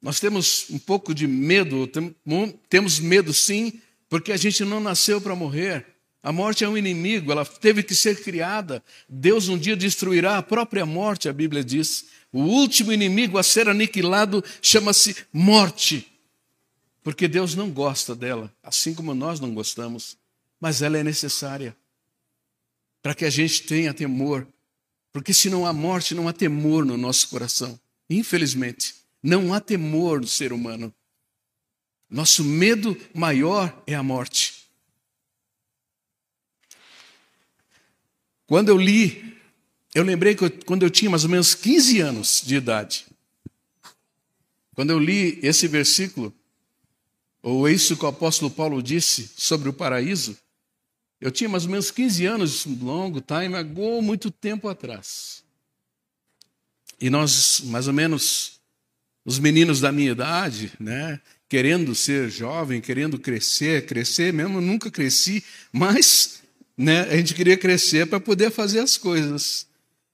Nós 0.00 0.18
temos 0.18 0.66
um 0.70 0.78
pouco 0.78 1.14
de 1.14 1.26
medo, 1.26 1.88
temos 2.68 2.98
medo 2.98 3.34
sim, 3.34 3.80
porque 4.08 4.32
a 4.32 4.36
gente 4.36 4.64
não 4.64 4.80
nasceu 4.80 5.20
para 5.20 5.36
morrer. 5.36 5.86
A 6.22 6.32
morte 6.32 6.64
é 6.64 6.68
um 6.68 6.76
inimigo, 6.76 7.32
ela 7.32 7.44
teve 7.44 7.82
que 7.82 7.94
ser 7.94 8.22
criada. 8.22 8.82
Deus 9.08 9.48
um 9.48 9.56
dia 9.56 9.76
destruirá 9.76 10.38
a 10.38 10.42
própria 10.42 10.84
morte, 10.84 11.28
a 11.28 11.32
Bíblia 11.32 11.64
diz. 11.64 12.06
O 12.32 12.40
último 12.40 12.92
inimigo 12.92 13.38
a 13.38 13.42
ser 13.42 13.68
aniquilado 13.68 14.44
chama-se 14.62 15.16
morte. 15.32 16.06
Porque 17.02 17.26
Deus 17.26 17.54
não 17.54 17.70
gosta 17.70 18.14
dela, 18.14 18.52
assim 18.62 18.94
como 18.94 19.14
nós 19.14 19.40
não 19.40 19.54
gostamos, 19.54 20.18
mas 20.60 20.82
ela 20.82 20.98
é 20.98 21.02
necessária 21.02 21.74
para 23.02 23.14
que 23.14 23.24
a 23.24 23.30
gente 23.30 23.62
tenha 23.62 23.94
temor. 23.94 24.46
Porque 25.12 25.32
se 25.32 25.48
não 25.48 25.64
há 25.66 25.72
morte, 25.72 26.14
não 26.14 26.28
há 26.28 26.32
temor 26.32 26.84
no 26.84 26.98
nosso 26.98 27.28
coração. 27.28 27.80
Infelizmente, 28.08 28.94
não 29.22 29.52
há 29.52 29.60
temor 29.60 30.20
no 30.20 30.26
ser 30.26 30.52
humano. 30.52 30.92
Nosso 32.08 32.42
medo 32.42 32.96
maior 33.14 33.82
é 33.86 33.94
a 33.94 34.02
morte. 34.02 34.68
Quando 38.46 38.68
eu 38.68 38.76
li, 38.76 39.38
eu 39.94 40.02
lembrei 40.02 40.34
que 40.34 40.44
eu, 40.44 40.50
quando 40.64 40.82
eu 40.82 40.90
tinha 40.90 41.10
mais 41.10 41.24
ou 41.24 41.30
menos 41.30 41.54
15 41.54 42.00
anos 42.00 42.42
de 42.44 42.56
idade, 42.56 43.06
quando 44.74 44.90
eu 44.90 44.98
li 44.98 45.38
esse 45.42 45.68
versículo, 45.68 46.34
ou 47.42 47.68
isso 47.68 47.96
que 47.96 48.04
o 48.04 48.08
apóstolo 48.08 48.50
Paulo 48.50 48.82
disse 48.82 49.30
sobre 49.36 49.68
o 49.68 49.72
paraíso, 49.72 50.36
eu 51.20 51.30
tinha 51.30 51.48
mais 51.48 51.64
ou 51.64 51.70
menos 51.70 51.90
15 51.90 52.26
anos, 52.26 52.66
longo 52.66 53.20
time, 53.20 53.62
muito 54.02 54.30
tempo 54.30 54.68
atrás. 54.68 55.44
E 57.00 57.08
nós, 57.08 57.60
mais 57.60 57.86
ou 57.86 57.92
menos, 57.92 58.59
os 59.24 59.38
meninos 59.38 59.80
da 59.80 59.92
minha 59.92 60.12
idade, 60.12 60.72
né, 60.78 61.20
querendo 61.48 61.94
ser 61.94 62.30
jovem, 62.30 62.80
querendo 62.80 63.18
crescer, 63.18 63.86
crescer 63.86 64.32
mesmo, 64.32 64.60
nunca 64.60 64.90
cresci, 64.90 65.44
mas 65.72 66.40
né? 66.80 67.02
A 67.02 67.16
gente 67.18 67.34
queria 67.34 67.58
crescer 67.58 68.06
para 68.06 68.18
poder 68.18 68.50
fazer 68.50 68.80
as 68.80 68.96
coisas. 68.96 69.66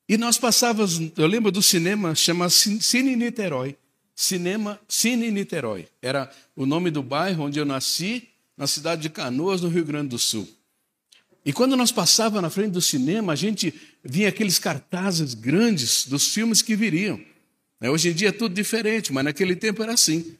E 0.08 0.18
nós 0.18 0.36
passávamos, 0.36 1.12
eu 1.16 1.26
lembro 1.28 1.52
do 1.52 1.62
cinema, 1.62 2.12
chama 2.12 2.50
Cine 2.50 3.14
Niterói. 3.14 3.76
Cinema 4.16 4.80
Cine 4.88 5.30
Niterói. 5.30 5.86
Era 6.02 6.28
o 6.56 6.66
nome 6.66 6.90
do 6.90 7.04
bairro 7.04 7.44
onde 7.44 7.60
eu 7.60 7.64
nasci, 7.64 8.28
na 8.56 8.66
cidade 8.66 9.02
de 9.02 9.10
Canoas, 9.10 9.60
no 9.60 9.68
Rio 9.68 9.84
Grande 9.84 10.08
do 10.08 10.18
Sul. 10.18 10.48
E 11.44 11.52
quando 11.52 11.76
nós 11.76 11.92
passávamos 11.92 12.42
na 12.42 12.50
frente 12.50 12.72
do 12.72 12.82
cinema, 12.82 13.32
a 13.32 13.36
gente 13.36 13.72
via 14.02 14.28
aqueles 14.28 14.58
cartazes 14.58 15.34
grandes 15.34 16.04
dos 16.08 16.34
filmes 16.34 16.62
que 16.62 16.74
viriam. 16.74 17.20
Né, 17.80 17.90
hoje 17.90 18.10
em 18.10 18.14
dia 18.14 18.28
é 18.28 18.32
tudo 18.32 18.54
diferente, 18.54 19.12
mas 19.12 19.24
naquele 19.24 19.54
tempo 19.54 19.82
era 19.82 19.92
assim. 19.92 20.36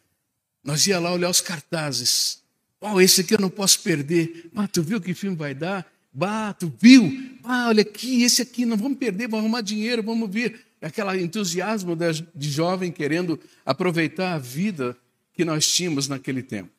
Nós 0.64 0.86
ia 0.86 0.98
lá 0.98 1.12
olhar 1.12 1.30
os 1.30 1.40
cartazes. 1.40 2.42
Oh, 2.80 3.00
esse 3.00 3.20
aqui 3.20 3.34
eu 3.34 3.40
não 3.40 3.50
posso 3.50 3.80
perder. 3.80 4.50
Mas 4.52 4.70
tu 4.70 4.82
viu 4.82 5.00
que 5.00 5.14
filme 5.14 5.36
vai 5.36 5.54
dar? 5.54 5.86
Bato, 6.12 6.72
viu? 6.80 7.38
Ah, 7.44 7.68
olha 7.68 7.82
aqui, 7.82 8.22
esse 8.22 8.40
aqui, 8.42 8.64
não 8.64 8.76
vamos 8.76 8.98
perder, 8.98 9.28
vamos 9.28 9.44
arrumar 9.44 9.60
dinheiro, 9.60 10.02
vamos 10.02 10.30
vir. 10.30 10.60
Aquele 10.80 11.22
entusiasmo 11.22 11.96
de 12.34 12.50
jovem 12.50 12.90
querendo 12.90 13.38
aproveitar 13.64 14.34
a 14.34 14.38
vida 14.38 14.96
que 15.32 15.44
nós 15.44 15.70
tínhamos 15.70 16.08
naquele 16.08 16.42
tempo. 16.42 16.70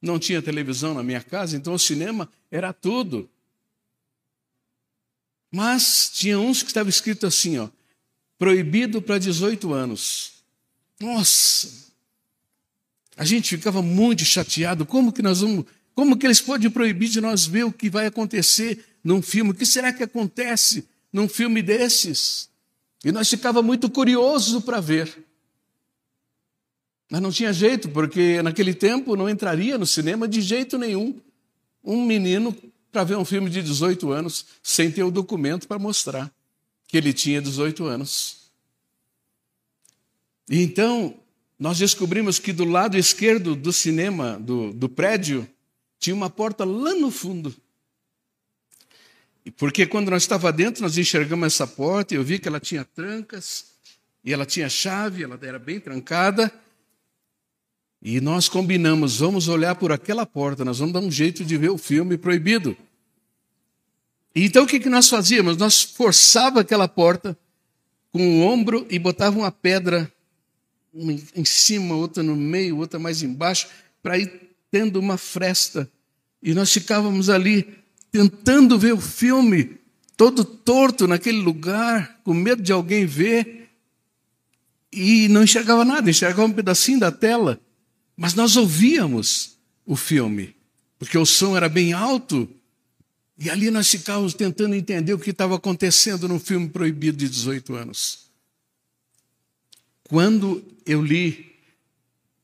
Não 0.00 0.18
tinha 0.18 0.40
televisão 0.40 0.94
na 0.94 1.02
minha 1.02 1.20
casa, 1.20 1.56
então 1.56 1.74
o 1.74 1.78
cinema 1.78 2.28
era 2.50 2.72
tudo. 2.72 3.28
Mas 5.50 6.10
tinha 6.14 6.38
uns 6.38 6.62
que 6.62 6.68
estava 6.68 6.88
escrito 6.88 7.26
assim, 7.26 7.58
ó, 7.58 7.68
proibido 8.38 9.00
para 9.00 9.18
18 9.18 9.72
anos. 9.72 10.32
Nossa! 11.00 11.86
A 13.16 13.24
gente 13.24 13.56
ficava 13.56 13.80
muito 13.80 14.24
chateado, 14.24 14.84
como 14.84 15.12
que 15.12 15.22
nós 15.22 15.40
vamos, 15.40 15.64
como 15.94 16.16
que 16.16 16.26
eles 16.26 16.40
podem 16.40 16.70
proibir 16.70 17.08
de 17.08 17.20
nós 17.20 17.46
ver 17.46 17.64
o 17.64 17.72
que 17.72 17.88
vai 17.88 18.06
acontecer 18.06 18.84
num 19.02 19.22
filme? 19.22 19.52
O 19.52 19.54
que 19.54 19.64
será 19.64 19.92
que 19.92 20.02
acontece 20.02 20.86
num 21.10 21.28
filme 21.28 21.62
desses? 21.62 22.50
E 23.02 23.10
nós 23.10 23.28
ficava 23.28 23.62
muito 23.62 23.88
curioso 23.88 24.60
para 24.60 24.80
ver. 24.80 25.24
Mas 27.10 27.22
não 27.22 27.30
tinha 27.30 27.52
jeito, 27.52 27.88
porque 27.88 28.42
naquele 28.42 28.74
tempo 28.74 29.16
não 29.16 29.30
entraria 29.30 29.78
no 29.78 29.86
cinema 29.86 30.28
de 30.28 30.42
jeito 30.42 30.76
nenhum 30.76 31.18
um 31.82 32.04
menino 32.04 32.54
para 32.90 33.04
ver 33.04 33.16
um 33.16 33.24
filme 33.24 33.48
de 33.48 33.62
18 33.62 34.10
anos 34.10 34.44
sem 34.62 34.90
ter 34.90 35.04
o 35.04 35.10
documento 35.10 35.68
para 35.68 35.78
mostrar 35.78 36.35
que 36.96 36.98
ele 36.98 37.12
tinha 37.12 37.42
18 37.42 37.84
anos. 37.84 38.48
E 40.48 40.62
então, 40.62 41.14
nós 41.58 41.78
descobrimos 41.78 42.38
que 42.38 42.54
do 42.54 42.64
lado 42.64 42.96
esquerdo 42.96 43.54
do 43.54 43.70
cinema, 43.70 44.38
do, 44.40 44.72
do 44.72 44.88
prédio, 44.88 45.46
tinha 45.98 46.16
uma 46.16 46.30
porta 46.30 46.64
lá 46.64 46.94
no 46.94 47.10
fundo. 47.10 47.54
Porque 49.58 49.86
quando 49.86 50.10
nós 50.10 50.22
estava 50.22 50.50
dentro, 50.50 50.82
nós 50.82 50.96
enxergamos 50.96 51.46
essa 51.46 51.66
porta 51.66 52.14
e 52.14 52.16
eu 52.16 52.24
vi 52.24 52.38
que 52.38 52.48
ela 52.48 52.58
tinha 52.58 52.82
trancas, 52.82 53.66
e 54.24 54.32
ela 54.32 54.46
tinha 54.46 54.68
chave, 54.70 55.22
ela 55.22 55.38
era 55.42 55.58
bem 55.58 55.78
trancada. 55.78 56.50
E 58.00 58.22
nós 58.22 58.48
combinamos, 58.48 59.18
vamos 59.18 59.48
olhar 59.48 59.74
por 59.74 59.92
aquela 59.92 60.24
porta, 60.24 60.64
nós 60.64 60.78
vamos 60.78 60.94
dar 60.94 61.00
um 61.00 61.10
jeito 61.10 61.44
de 61.44 61.58
ver 61.58 61.70
o 61.70 61.76
filme 61.76 62.16
proibido. 62.16 62.74
Então 64.38 64.64
o 64.64 64.66
que, 64.66 64.78
que 64.78 64.90
nós 64.90 65.08
fazíamos? 65.08 65.56
Nós 65.56 65.80
forçava 65.80 66.60
aquela 66.60 66.86
porta 66.86 67.36
com 68.12 68.20
o 68.20 68.42
ombro 68.42 68.86
e 68.90 68.98
botava 68.98 69.38
uma 69.38 69.50
pedra 69.50 70.12
uma 70.92 71.12
em 71.12 71.44
cima, 71.44 71.94
outra 71.94 72.22
no 72.22 72.36
meio, 72.36 72.76
outra 72.76 72.98
mais 72.98 73.22
embaixo, 73.22 73.68
para 74.02 74.18
ir 74.18 74.30
tendo 74.70 74.98
uma 74.98 75.16
fresta. 75.16 75.90
E 76.42 76.52
nós 76.52 76.70
ficávamos 76.70 77.30
ali 77.30 77.66
tentando 78.10 78.78
ver 78.78 78.92
o 78.92 79.00
filme, 79.00 79.78
todo 80.16 80.44
torto 80.44 81.06
naquele 81.06 81.38
lugar, 81.38 82.20
com 82.22 82.32
medo 82.32 82.62
de 82.62 82.72
alguém 82.72 83.04
ver, 83.04 83.70
e 84.92 85.28
não 85.28 85.44
enxergava 85.44 85.84
nada, 85.84 86.08
enxergava 86.08 86.44
um 86.44 86.52
pedacinho 86.52 87.00
da 87.00 87.12
tela. 87.12 87.60
Mas 88.16 88.34
nós 88.34 88.56
ouvíamos 88.56 89.58
o 89.84 89.96
filme, 89.96 90.54
porque 90.98 91.18
o 91.18 91.26
som 91.26 91.56
era 91.56 91.68
bem 91.68 91.92
alto, 91.92 92.48
e 93.38 93.50
ali 93.50 93.70
nós 93.70 93.88
ficávamos 93.90 94.32
tentando 94.32 94.74
entender 94.74 95.12
o 95.12 95.18
que 95.18 95.30
estava 95.30 95.56
acontecendo 95.56 96.26
no 96.26 96.40
filme 96.40 96.68
proibido 96.68 97.18
de 97.18 97.28
18 97.28 97.74
anos. 97.74 98.26
Quando 100.04 100.64
eu 100.86 101.02
li, 101.02 101.52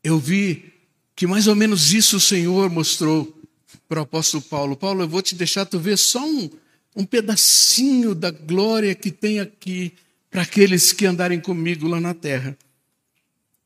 eu 0.05 0.19
vi 0.19 0.73
que 1.15 1.27
mais 1.27 1.47
ou 1.47 1.55
menos 1.55 1.93
isso 1.93 2.17
o 2.17 2.21
Senhor 2.21 2.69
mostrou 2.69 3.41
para 3.89 4.01
o 4.01 4.03
apóstolo 4.03 4.43
Paulo. 4.43 4.77
Paulo, 4.77 5.03
eu 5.03 5.09
vou 5.09 5.23
te 5.23 5.35
deixar 5.35 5.65
tu 5.65 5.79
ver 5.79 5.97
só 5.97 6.27
um, 6.27 6.51
um 6.95 7.05
pedacinho 7.05 8.15
da 8.15 8.31
glória 8.31 8.95
que 8.95 9.11
tem 9.11 9.41
aqui 9.41 9.93
para 10.31 10.43
aqueles 10.43 10.93
que 10.93 11.07
andarem 11.07 11.41
comigo 11.41 11.87
lá 11.87 12.01
na 12.01 12.13
terra. 12.13 12.57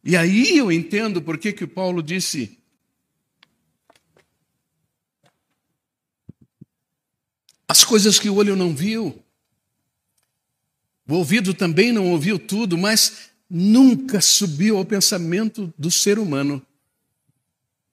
E 0.05 0.17
aí 0.17 0.57
eu 0.57 0.71
entendo 0.71 1.21
por 1.21 1.39
que, 1.39 1.53
que 1.53 1.67
Paulo 1.67 2.03
disse. 2.03 2.57
As 7.69 7.85
coisas 7.85 8.19
que 8.19 8.29
o 8.29 8.35
olho 8.37 8.55
não 8.55 8.75
viu, 8.75 9.23
o 11.09 11.15
ouvido 11.15 11.55
também 11.55 11.93
não 11.93 12.11
ouviu 12.11 12.39
tudo, 12.39 12.77
mas 12.77 13.31
nunca 13.49 14.21
subiu 14.21 14.77
ao 14.77 14.85
pensamento 14.85 15.73
do 15.79 15.91
ser 15.91 16.19
humano. 16.19 16.65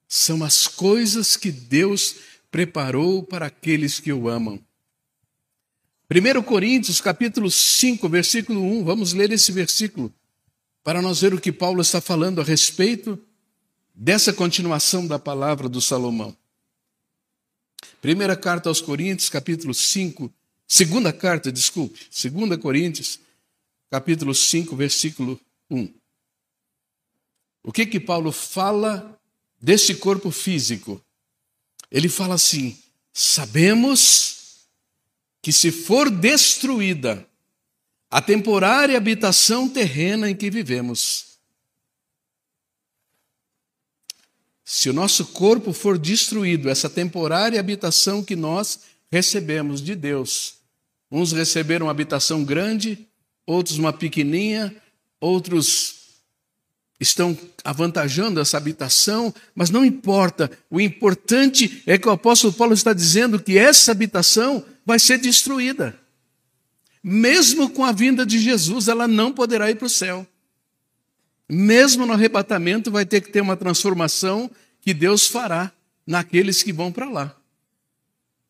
São 0.07 0.43
as 0.43 0.67
coisas 0.67 1.37
que 1.37 1.51
Deus 1.51 2.15
preparou 2.51 3.23
para 3.23 3.47
aqueles 3.47 3.99
que 3.99 4.11
o 4.11 4.27
amam. 4.27 4.59
1 6.09 6.43
Coríntios, 6.43 7.01
capítulo 7.01 7.49
5, 7.49 8.07
versículo 8.09 8.61
1, 8.61 8.83
vamos 8.83 9.13
ler 9.13 9.31
esse 9.31 9.51
versículo 9.51 10.13
para 10.83 11.01
nós 11.01 11.21
ver 11.21 11.33
o 11.33 11.39
que 11.39 11.51
Paulo 11.51 11.81
está 11.81 12.01
falando 12.01 12.41
a 12.41 12.43
respeito 12.43 13.17
dessa 13.95 14.33
continuação 14.33 15.07
da 15.07 15.17
palavra 15.17 15.69
do 15.69 15.79
Salomão. 15.79 16.35
Primeira 18.01 18.35
carta 18.35 18.69
aos 18.69 18.81
Coríntios, 18.81 19.29
capítulo 19.29 19.73
5, 19.73 20.31
segunda 20.67 21.13
carta, 21.13 21.51
desculpe, 21.51 21.99
segunda 22.09 22.57
Coríntios, 22.57 23.19
capítulo 23.89 24.33
5, 24.33 24.75
versículo 24.75 25.39
1. 25.69 25.93
O 27.63 27.71
que 27.71 27.85
que 27.85 27.99
Paulo 27.99 28.31
fala 28.31 29.19
desse 29.61 29.95
corpo 29.95 30.31
físico? 30.31 31.01
Ele 31.89 32.09
fala 32.09 32.35
assim: 32.35 32.77
sabemos 33.13 34.67
que 35.41 35.51
se 35.51 35.71
for 35.71 36.09
destruída 36.09 37.27
a 38.09 38.21
temporária 38.21 38.97
habitação 38.97 39.67
terrena 39.67 40.29
em 40.29 40.35
que 40.35 40.49
vivemos. 40.49 41.32
Se 44.65 44.89
o 44.89 44.93
nosso 44.93 45.25
corpo 45.27 45.73
for 45.73 45.97
destruído, 45.97 46.69
essa 46.69 46.89
temporária 46.89 47.59
habitação 47.59 48.23
que 48.23 48.35
nós 48.35 48.79
recebemos 49.11 49.81
de 49.81 49.95
Deus, 49.95 50.55
uns 51.11 51.31
receberam 51.31 51.87
uma 51.87 51.91
habitação 51.91 52.43
grande, 52.43 53.07
outros 53.45 53.77
uma 53.77 53.91
pequenininha, 53.91 54.75
outros 55.19 55.95
estão 56.99 57.37
avantajando 57.63 58.39
essa 58.39 58.57
habitação, 58.57 59.33
mas 59.53 59.69
não 59.69 59.83
importa. 59.83 60.49
O 60.69 60.79
importante 60.79 61.83
é 61.85 61.97
que 61.97 62.07
o 62.07 62.11
apóstolo 62.11 62.53
Paulo 62.53 62.73
está 62.73 62.93
dizendo 62.93 63.39
que 63.39 63.57
essa 63.57 63.91
habitação 63.91 64.63
vai 64.85 64.97
ser 64.97 65.17
destruída 65.17 65.99
mesmo 67.03 67.69
com 67.69 67.83
a 67.83 67.91
vinda 67.91 68.25
de 68.25 68.39
Jesus, 68.39 68.87
ela 68.87 69.07
não 69.07 69.33
poderá 69.33 69.69
ir 69.69 69.75
para 69.75 69.87
o 69.87 69.89
céu. 69.89 70.25
Mesmo 71.53 72.07
no 72.07 72.13
arrebatamento, 72.13 72.89
vai 72.89 73.05
ter 73.05 73.21
que 73.21 73.31
ter 73.31 73.39
uma 73.39 73.55
transformação 73.55 74.49
que 74.81 74.91
Deus 74.91 75.27
fará 75.27 75.71
naqueles 76.05 76.63
que 76.63 76.73
vão 76.73 76.91
para 76.91 77.07
lá. 77.07 77.35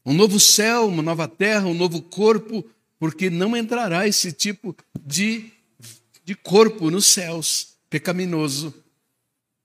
Um 0.06 0.14
novo 0.14 0.40
céu, 0.40 0.88
uma 0.88 1.04
nova 1.04 1.28
terra, 1.28 1.68
um 1.68 1.74
novo 1.74 2.02
corpo, 2.02 2.66
porque 2.98 3.30
não 3.30 3.58
entrará 3.58 4.08
esse 4.08 4.32
tipo 4.32 4.74
de, 5.06 5.52
de 6.24 6.34
corpo 6.34 6.90
nos 6.90 7.06
céus, 7.06 7.74
pecaminoso, 7.90 8.74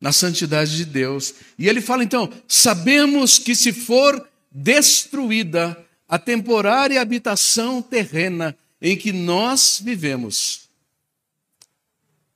na 0.00 0.10
santidade 0.10 0.76
de 0.76 0.84
Deus. 0.84 1.34
E 1.56 1.68
ele 1.68 1.80
fala 1.80 2.02
então: 2.02 2.28
sabemos 2.48 3.38
que 3.38 3.54
se 3.54 3.72
for 3.72 4.28
destruída 4.50 5.78
a 6.08 6.18
temporária 6.18 7.00
habitação 7.00 7.80
terrena, 7.80 8.56
em 8.82 8.96
que 8.96 9.12
nós 9.12 9.80
vivemos, 9.80 10.67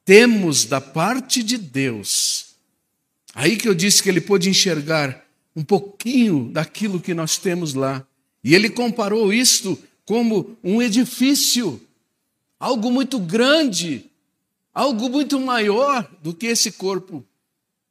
temos 0.04 0.64
da 0.64 0.80
parte 0.80 1.42
de 1.42 1.56
Deus, 1.56 2.54
aí 3.34 3.56
que 3.56 3.68
eu 3.68 3.74
disse 3.74 4.02
que 4.02 4.08
ele 4.08 4.20
pôde 4.20 4.48
enxergar 4.48 5.24
um 5.54 5.62
pouquinho 5.62 6.50
daquilo 6.52 7.00
que 7.00 7.14
nós 7.14 7.36
temos 7.38 7.74
lá, 7.74 8.06
e 8.42 8.54
ele 8.54 8.70
comparou 8.70 9.32
isto 9.32 9.78
como 10.04 10.56
um 10.64 10.82
edifício, 10.82 11.80
algo 12.58 12.90
muito 12.90 13.18
grande, 13.18 14.10
algo 14.74 15.08
muito 15.08 15.38
maior 15.38 16.10
do 16.22 16.34
que 16.34 16.46
esse 16.46 16.72
corpo. 16.72 17.24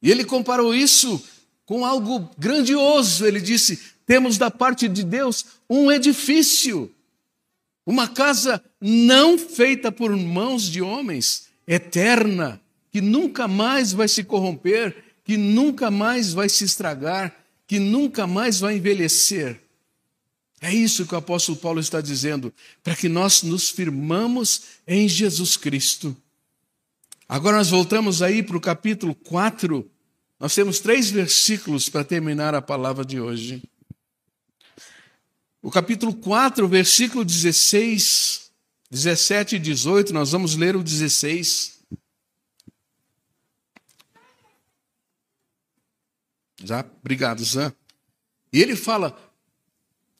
E 0.02 0.10
ele 0.10 0.24
comparou 0.24 0.74
isso 0.74 1.22
com 1.64 1.86
algo 1.86 2.28
grandioso. 2.36 3.24
Ele 3.24 3.40
disse: 3.40 3.80
temos 4.04 4.36
da 4.36 4.50
parte 4.50 4.88
de 4.88 5.04
Deus 5.04 5.46
um 5.70 5.90
edifício. 5.90 6.92
Uma 7.86 8.06
casa 8.06 8.62
não 8.80 9.36
feita 9.38 9.90
por 9.90 10.14
mãos 10.16 10.64
de 10.64 10.80
homens, 10.80 11.48
eterna, 11.74 12.60
que 12.90 13.00
nunca 13.00 13.48
mais 13.48 13.92
vai 13.92 14.06
se 14.06 14.22
corromper, 14.22 14.94
que 15.24 15.36
nunca 15.36 15.90
mais 15.90 16.32
vai 16.32 16.48
se 16.48 16.64
estragar, 16.64 17.34
que 17.66 17.78
nunca 17.78 18.26
mais 18.26 18.60
vai 18.60 18.76
envelhecer. 18.76 19.60
É 20.60 20.72
isso 20.72 21.06
que 21.06 21.14
o 21.14 21.18
apóstolo 21.18 21.56
Paulo 21.56 21.80
está 21.80 22.00
dizendo, 22.00 22.52
para 22.82 22.94
que 22.94 23.08
nós 23.08 23.42
nos 23.42 23.70
firmamos 23.70 24.62
em 24.86 25.08
Jesus 25.08 25.56
Cristo. 25.56 26.16
Agora 27.28 27.56
nós 27.56 27.70
voltamos 27.70 28.20
aí 28.20 28.42
para 28.42 28.56
o 28.56 28.60
capítulo 28.60 29.14
4. 29.14 29.90
Nós 30.38 30.54
temos 30.54 30.78
três 30.78 31.10
versículos 31.10 31.88
para 31.88 32.04
terminar 32.04 32.54
a 32.54 32.60
palavra 32.60 33.04
de 33.04 33.18
hoje. 33.18 33.62
O 35.62 35.70
capítulo 35.70 36.12
4, 36.12 36.68
versículo 36.68 37.24
16, 37.24 38.41
17 38.92 39.56
e 39.56 39.58
18, 39.58 40.12
nós 40.12 40.32
vamos 40.32 40.54
ler 40.54 40.76
o 40.76 40.82
16. 40.82 41.80
Já, 46.62 46.84
obrigado, 47.00 47.42
Zé. 47.42 47.72
E 48.52 48.60
ele 48.60 48.76
fala: 48.76 49.18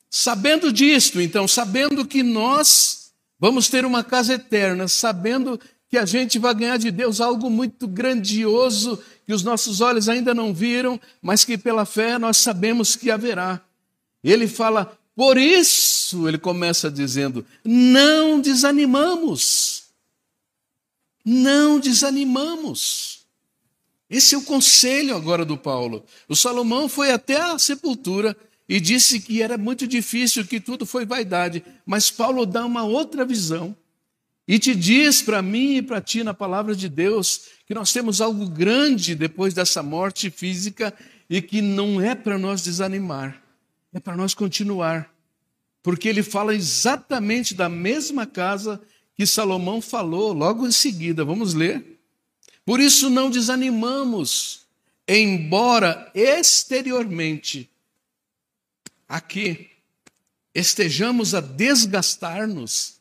Sabendo 0.09 0.73
disto, 0.73 1.21
então, 1.21 1.47
sabendo 1.47 2.03
que 2.03 2.23
nós 2.23 3.13
vamos 3.37 3.69
ter 3.69 3.85
uma 3.85 4.03
casa 4.03 4.33
eterna, 4.33 4.87
sabendo 4.87 5.59
que 5.87 5.95
a 5.95 6.05
gente 6.07 6.39
vai 6.39 6.55
ganhar 6.55 6.77
de 6.77 6.89
Deus 6.89 7.21
algo 7.21 7.51
muito 7.51 7.87
grandioso 7.87 8.97
que 9.23 9.33
os 9.33 9.43
nossos 9.43 9.81
olhos 9.81 10.09
ainda 10.09 10.33
não 10.33 10.51
viram, 10.51 10.99
mas 11.21 11.45
que 11.45 11.59
pela 11.59 11.85
fé 11.85 12.17
nós 12.17 12.37
sabemos 12.37 12.95
que 12.95 13.11
haverá. 13.11 13.61
Ele 14.23 14.47
fala, 14.47 14.97
por 15.15 15.37
isso, 15.37 16.27
ele 16.27 16.37
começa 16.37 16.89
dizendo: 16.89 17.45
não 17.63 18.39
desanimamos. 18.39 19.83
Não 21.25 21.79
desanimamos. 21.79 23.23
Esse 24.09 24.35
é 24.35 24.37
o 24.37 24.43
conselho 24.43 25.15
agora 25.15 25.45
do 25.45 25.57
Paulo. 25.57 26.05
O 26.27 26.35
Salomão 26.35 26.89
foi 26.89 27.11
até 27.11 27.39
a 27.41 27.57
sepultura 27.57 28.35
e 28.67 28.79
disse 28.79 29.19
que 29.19 29.41
era 29.41 29.57
muito 29.57 29.87
difícil, 29.87 30.45
que 30.45 30.59
tudo 30.59 30.85
foi 30.85 31.05
vaidade. 31.05 31.63
Mas 31.85 32.11
Paulo 32.11 32.45
dá 32.45 32.65
uma 32.65 32.83
outra 32.83 33.25
visão 33.25 33.75
e 34.47 34.59
te 34.59 34.75
diz 34.75 35.21
para 35.21 35.41
mim 35.41 35.77
e 35.77 35.81
para 35.81 36.01
ti 36.01 36.23
na 36.23 36.33
palavra 36.33 36.75
de 36.75 36.89
Deus 36.89 37.45
que 37.65 37.73
nós 37.73 37.93
temos 37.93 38.19
algo 38.19 38.47
grande 38.47 39.15
depois 39.15 39.53
dessa 39.53 39.81
morte 39.81 40.29
física 40.29 40.93
e 41.29 41.41
que 41.41 41.61
não 41.61 42.01
é 42.01 42.13
para 42.13 42.37
nós 42.37 42.61
desanimar, 42.61 43.41
é 43.93 43.99
para 43.99 44.17
nós 44.17 44.33
continuar. 44.33 45.13
Porque 45.81 46.07
ele 46.07 46.23
fala 46.23 46.55
exatamente 46.55 47.53
da 47.53 47.69
mesma 47.69 48.25
casa 48.25 48.81
que 49.15 49.25
Salomão 49.25 49.81
falou 49.81 50.33
logo 50.33 50.65
em 50.65 50.71
seguida. 50.71 51.23
Vamos 51.23 51.53
ler? 51.53 51.99
Por 52.65 52.79
isso 52.79 53.09
não 53.09 53.29
desanimamos, 53.29 54.65
embora 55.07 56.09
exteriormente 56.15 57.69
aqui 59.07 59.69
estejamos 60.55 61.35
a 61.35 61.41
desgastar-nos, 61.41 62.99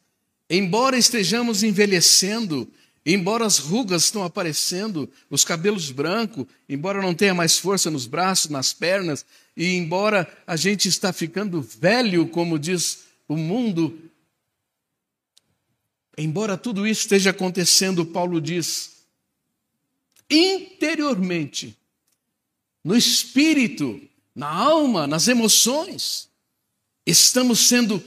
embora 0.51 0.99
estejamos 0.99 1.63
envelhecendo, 1.63 2.69
embora 3.05 3.45
as 3.45 3.59
rugas 3.59 4.05
estão 4.05 4.25
aparecendo, 4.25 5.11
os 5.29 5.45
cabelos 5.45 5.91
brancos, 5.91 6.47
embora 6.69 7.03
não 7.03 7.15
tenha 7.15 7.35
mais 7.35 7.59
força 7.59 7.91
nos 7.91 8.07
braços, 8.07 8.51
nas 8.51 8.73
pernas, 8.73 9.25
e 9.57 9.75
embora 9.75 10.31
a 10.47 10.57
gente 10.57 10.89
está 10.89 11.13
ficando 11.13 11.61
velho, 11.61 12.29
como 12.29 12.59
diz 12.59 13.05
o 13.29 13.37
mundo, 13.37 14.11
embora 16.17 16.57
tudo 16.57 16.87
isso 16.87 17.03
esteja 17.03 17.31
acontecendo, 17.31 18.07
Paulo 18.07 18.41
diz, 18.41 19.05
interiormente, 20.31 21.77
no 22.85 22.97
espírito, 22.97 24.01
na 24.35 24.49
alma, 24.49 25.07
nas 25.07 25.29
emoções, 25.29 26.29
estamos 27.07 27.61
sendo 27.61 28.03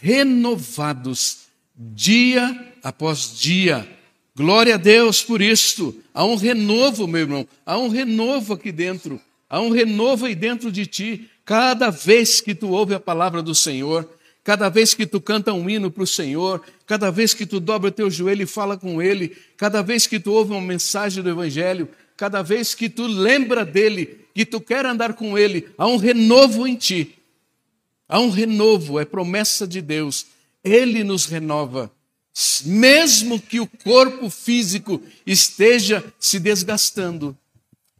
renovados 0.00 1.44
dia 1.74 2.74
após 2.82 3.38
dia. 3.38 3.88
Glória 4.36 4.74
a 4.74 4.78
Deus 4.78 5.22
por 5.22 5.40
isto. 5.40 5.94
Há 6.12 6.24
um 6.24 6.34
renovo, 6.34 7.06
meu 7.06 7.20
irmão, 7.20 7.48
há 7.64 7.78
um 7.78 7.88
renovo 7.88 8.54
aqui 8.54 8.72
dentro, 8.72 9.20
há 9.48 9.60
um 9.60 9.70
renovo 9.70 10.26
aí 10.26 10.34
dentro 10.34 10.72
de 10.72 10.86
ti. 10.86 11.30
Cada 11.44 11.90
vez 11.90 12.40
que 12.40 12.54
tu 12.54 12.70
ouve 12.70 12.94
a 12.94 13.00
palavra 13.00 13.42
do 13.42 13.54
Senhor, 13.54 14.08
cada 14.42 14.68
vez 14.68 14.94
que 14.94 15.06
tu 15.06 15.20
canta 15.20 15.52
um 15.52 15.68
hino 15.68 15.90
para 15.90 16.02
o 16.02 16.06
Senhor, 16.06 16.62
cada 16.86 17.10
vez 17.10 17.34
que 17.34 17.46
tu 17.46 17.60
dobra 17.60 17.92
teu 17.92 18.10
joelho 18.10 18.42
e 18.42 18.46
fala 18.46 18.76
com 18.76 19.00
Ele, 19.00 19.36
cada 19.56 19.82
vez 19.82 20.06
que 20.06 20.18
tu 20.18 20.32
ouve 20.32 20.52
uma 20.52 20.60
mensagem 20.60 21.22
do 21.22 21.30
Evangelho, 21.30 21.88
cada 22.16 22.42
vez 22.42 22.74
que 22.74 22.88
tu 22.88 23.06
lembra 23.06 23.64
dele, 23.64 24.20
que 24.34 24.44
tu 24.44 24.60
quer 24.60 24.84
andar 24.86 25.14
com 25.14 25.38
ele, 25.38 25.68
há 25.78 25.86
um 25.86 25.96
renovo 25.96 26.66
em 26.66 26.74
ti. 26.76 27.18
Há 28.08 28.20
um 28.20 28.30
renovo, 28.30 28.98
é 29.00 29.04
promessa 29.04 29.66
de 29.66 29.80
Deus. 29.80 30.26
Ele 30.62 31.02
nos 31.04 31.26
renova. 31.26 31.90
Mesmo 32.64 33.40
que 33.40 33.60
o 33.60 33.66
corpo 33.66 34.28
físico 34.28 35.00
esteja 35.24 36.04
se 36.18 36.40
desgastando, 36.40 37.36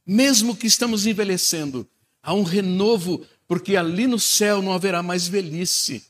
mesmo 0.05 0.57
que 0.57 0.66
estamos 0.66 1.07
envelhecendo, 1.07 1.89
há 2.22 2.35
um 2.35 2.43
renovo, 2.43 3.24
porque 3.47 3.76
ali 3.76 4.07
no 4.07 4.18
céu 4.18 4.61
não 4.61 4.72
haverá 4.72 5.03
mais 5.03 5.28
velhice. 5.28 6.05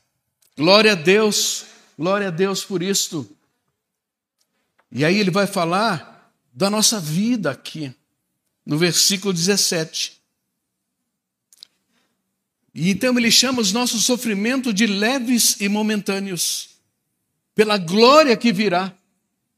Glória 0.57 0.93
a 0.93 0.95
Deus, 0.95 1.65
glória 1.97 2.29
a 2.29 2.31
Deus 2.31 2.63
por 2.63 2.81
isto. 2.81 3.29
E 4.91 5.03
aí 5.03 5.19
ele 5.19 5.31
vai 5.31 5.45
falar 5.45 6.33
da 6.53 6.69
nossa 6.69 6.99
vida 6.99 7.51
aqui, 7.51 7.93
no 8.65 8.77
versículo 8.77 9.33
17. 9.33 10.21
E 12.73 12.89
então 12.89 13.17
ele 13.17 13.29
chama 13.29 13.61
os 13.61 13.71
nossos 13.71 14.03
sofrimentos 14.03 14.73
de 14.73 14.87
leves 14.87 15.57
e 15.59 15.69
momentâneos, 15.69 16.74
pela 17.55 17.77
glória 17.77 18.37
que 18.37 18.53
virá, 18.53 18.93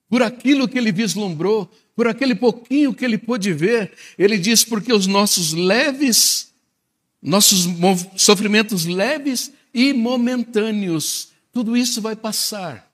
por 0.08 0.24
aquilo 0.24 0.68
que 0.68 0.78
ele 0.78 0.92
vislumbrou, 0.92 1.70
por 1.96 2.08
aquele 2.08 2.36
pouquinho 2.36 2.94
que 2.94 3.04
ele 3.04 3.18
pôde 3.18 3.52
ver. 3.52 3.92
Ele 4.18 4.38
diz: 4.38 4.64
porque 4.64 4.94
os 4.94 5.08
nossos 5.08 5.52
leves, 5.52 6.54
nossos 7.22 7.68
sofrimentos 8.16 8.86
leves 8.86 9.52
e 9.74 9.92
momentâneos, 9.92 11.30
tudo 11.52 11.76
isso 11.76 12.02
vai 12.02 12.16
passar 12.16 12.88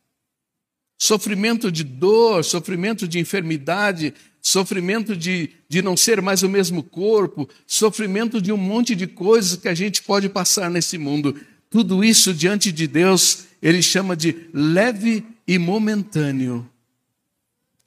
sofrimento 1.04 1.70
de 1.70 1.84
dor, 1.84 2.45
sofrimento 2.45 3.06
de 3.06 3.20
enfermidade, 3.20 4.14
sofrimento 4.41 5.18
de, 5.18 5.49
de 5.68 5.82
não 5.82 5.97
ser 5.97 6.22
mais 6.22 6.43
o 6.43 6.49
mesmo 6.49 6.82
corpo, 6.82 7.49
sofrimento 7.68 8.41
de 8.41 8.54
um 8.54 8.58
monte 8.58 8.95
de 8.95 9.06
coisas 9.06 9.58
que 9.58 9.68
a 9.68 9.74
gente 9.74 10.01
pode 10.01 10.30
passar 10.30 10.72
nesse 10.72 10.97
mundo. 10.97 11.36
Tudo 11.70 12.06
isso 12.06 12.34
diante 12.34 12.72
de 12.72 12.88
Deus, 12.88 13.47
ele 13.64 13.82
chama 13.82 14.14
de 14.14 14.49
leve 14.53 15.26
e 15.47 15.57
momentâneo. 15.57 16.70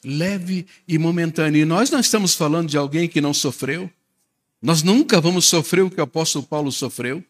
Leve 0.03 0.67
e 0.89 0.97
momentâneo. 0.97 1.61
E 1.61 1.65
nós 1.67 1.91
não 1.91 2.01
estamos 2.01 2.35
falando 2.35 2.71
de 2.71 2.79
alguém 2.79 3.07
que 3.07 3.21
não 3.21 3.35
sofreu. 3.35 3.91
Nós 4.63 4.83
nunca 4.83 5.21
vamos 5.21 5.45
sofrer 5.45 5.85
o 5.85 5.91
que 5.91 6.01
o 6.01 6.05
apóstolo 6.05 6.47
Paulo 6.47 6.73
sofreu. 6.73 7.23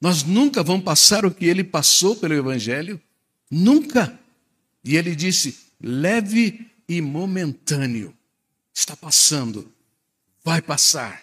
Nós 0.00 0.24
nunca 0.24 0.60
vamos 0.60 0.84
passar 0.84 1.24
o 1.24 1.30
que 1.30 1.44
ele 1.44 1.62
passou 1.62 2.16
pelo 2.16 2.34
Evangelho. 2.34 3.00
Nunca. 3.48 4.18
E 4.82 4.96
ele 4.96 5.14
disse: 5.14 5.56
leve 5.80 6.68
e 6.88 7.00
momentâneo. 7.00 8.12
Está 8.74 8.96
passando, 8.96 9.72
vai 10.42 10.60
passar. 10.60 11.22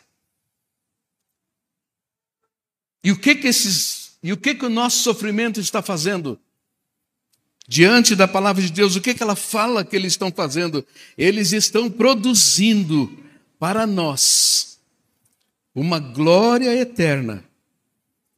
E 3.03 3.11
o 3.11 3.19
que 3.19 3.35
que 3.35 3.47
esses, 3.47 4.13
e 4.23 4.31
o 4.31 4.37
que 4.37 4.55
que 4.55 4.65
o 4.65 4.69
nosso 4.69 5.03
sofrimento 5.03 5.59
está 5.59 5.81
fazendo? 5.81 6.39
Diante 7.67 8.15
da 8.15 8.27
palavra 8.27 8.61
de 8.61 8.71
Deus, 8.71 8.95
o 8.95 9.01
que 9.01 9.13
que 9.13 9.23
ela 9.23 9.35
fala 9.35 9.85
que 9.85 9.95
eles 9.95 10.13
estão 10.13 10.31
fazendo? 10.31 10.85
Eles 11.17 11.51
estão 11.53 11.89
produzindo 11.89 13.17
para 13.59 13.85
nós 13.87 14.79
uma 15.73 15.99
glória 15.99 16.75
eterna 16.75 17.43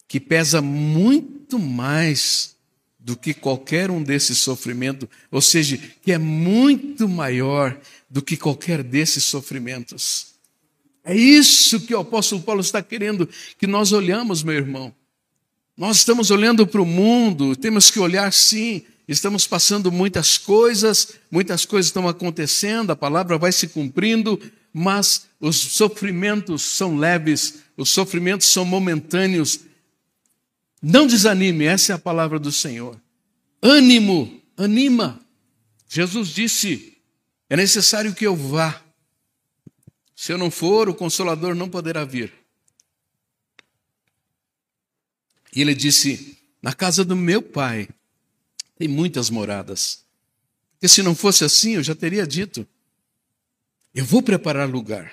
que 0.08 0.20
pesa 0.20 0.62
muito 0.62 1.58
mais 1.58 2.56
do 3.00 3.18
que 3.18 3.34
qualquer 3.34 3.90
um 3.90 4.02
desses 4.02 4.38
sofrimentos, 4.38 5.10
ou 5.32 5.42
seja, 5.42 5.78
que 5.78 6.12
é 6.12 6.18
muito 6.18 7.10
maior 7.10 7.78
do 8.10 8.22
que 8.22 8.38
qualquer 8.38 8.84
desses 8.84 9.24
sofrimentos. 9.24 10.36
É 11.04 11.16
isso 11.16 11.82
que 11.82 11.94
o 11.94 12.00
apóstolo 12.00 12.42
Paulo 12.42 12.62
está 12.62 12.82
querendo 12.82 13.28
que 13.58 13.68
nós 13.68 13.92
olhamos, 13.92 14.42
meu 14.42 14.54
irmão. 14.54 14.94
Nós 15.76 15.98
estamos 15.98 16.32
olhando 16.32 16.66
para 16.66 16.82
o 16.82 16.86
mundo, 16.86 17.56
temos 17.56 17.90
que 17.90 18.00
olhar 18.00 18.32
sim, 18.32 18.86
estamos 19.08 19.46
passando 19.46 19.92
muitas 19.92 20.38
coisas, 20.38 21.16
muitas 21.30 21.66
coisas 21.66 21.88
estão 21.88 22.08
acontecendo, 22.08 22.92
a 22.92 22.96
palavra 22.96 23.38
vai 23.38 23.52
se 23.52 23.68
cumprindo, 23.68 24.40
mas 24.74 25.28
os 25.40 25.56
sofrimentos 25.56 26.62
são 26.62 26.98
leves, 26.98 27.60
os 27.76 27.90
sofrimentos 27.90 28.48
são 28.48 28.66
momentâneos, 28.66 29.60
não 30.82 31.08
desanime, 31.08 31.66
essa 31.66 31.94
é 31.94 31.96
a 31.96 32.00
palavra 32.00 32.38
do 32.38 32.52
Senhor. 32.52 33.00
Ânimo, 33.62 34.42
anima. 34.58 35.20
Jesus 35.88 36.30
disse: 36.30 36.94
é 37.54 37.56
necessário 37.56 38.16
que 38.16 38.26
eu 38.26 38.36
vá. 38.36 38.82
Se 40.16 40.32
eu 40.32 40.40
não 40.40 40.50
for, 40.50 40.90
o 40.90 40.96
consolador 40.96 41.54
não 41.54 41.70
poderá 41.70 42.04
vir. 42.04 42.34
E 45.56 45.62
ele 45.62 45.76
disse: 45.76 46.40
Na 46.62 46.74
casa 46.74 47.06
do 47.06 47.16
meu 47.16 47.44
pai 47.44 47.88
tem 48.76 48.88
muitas 48.88 49.30
moradas. 49.30 50.04
Porque 50.74 50.88
se 50.88 51.02
não 51.02 51.16
fosse 51.16 51.44
assim, 51.44 51.76
eu 51.76 51.84
já 51.84 51.96
teria 51.96 52.28
dito: 52.28 52.68
Eu 53.94 54.06
vou 54.06 54.22
preparar 54.22 54.70
lugar. 54.70 55.12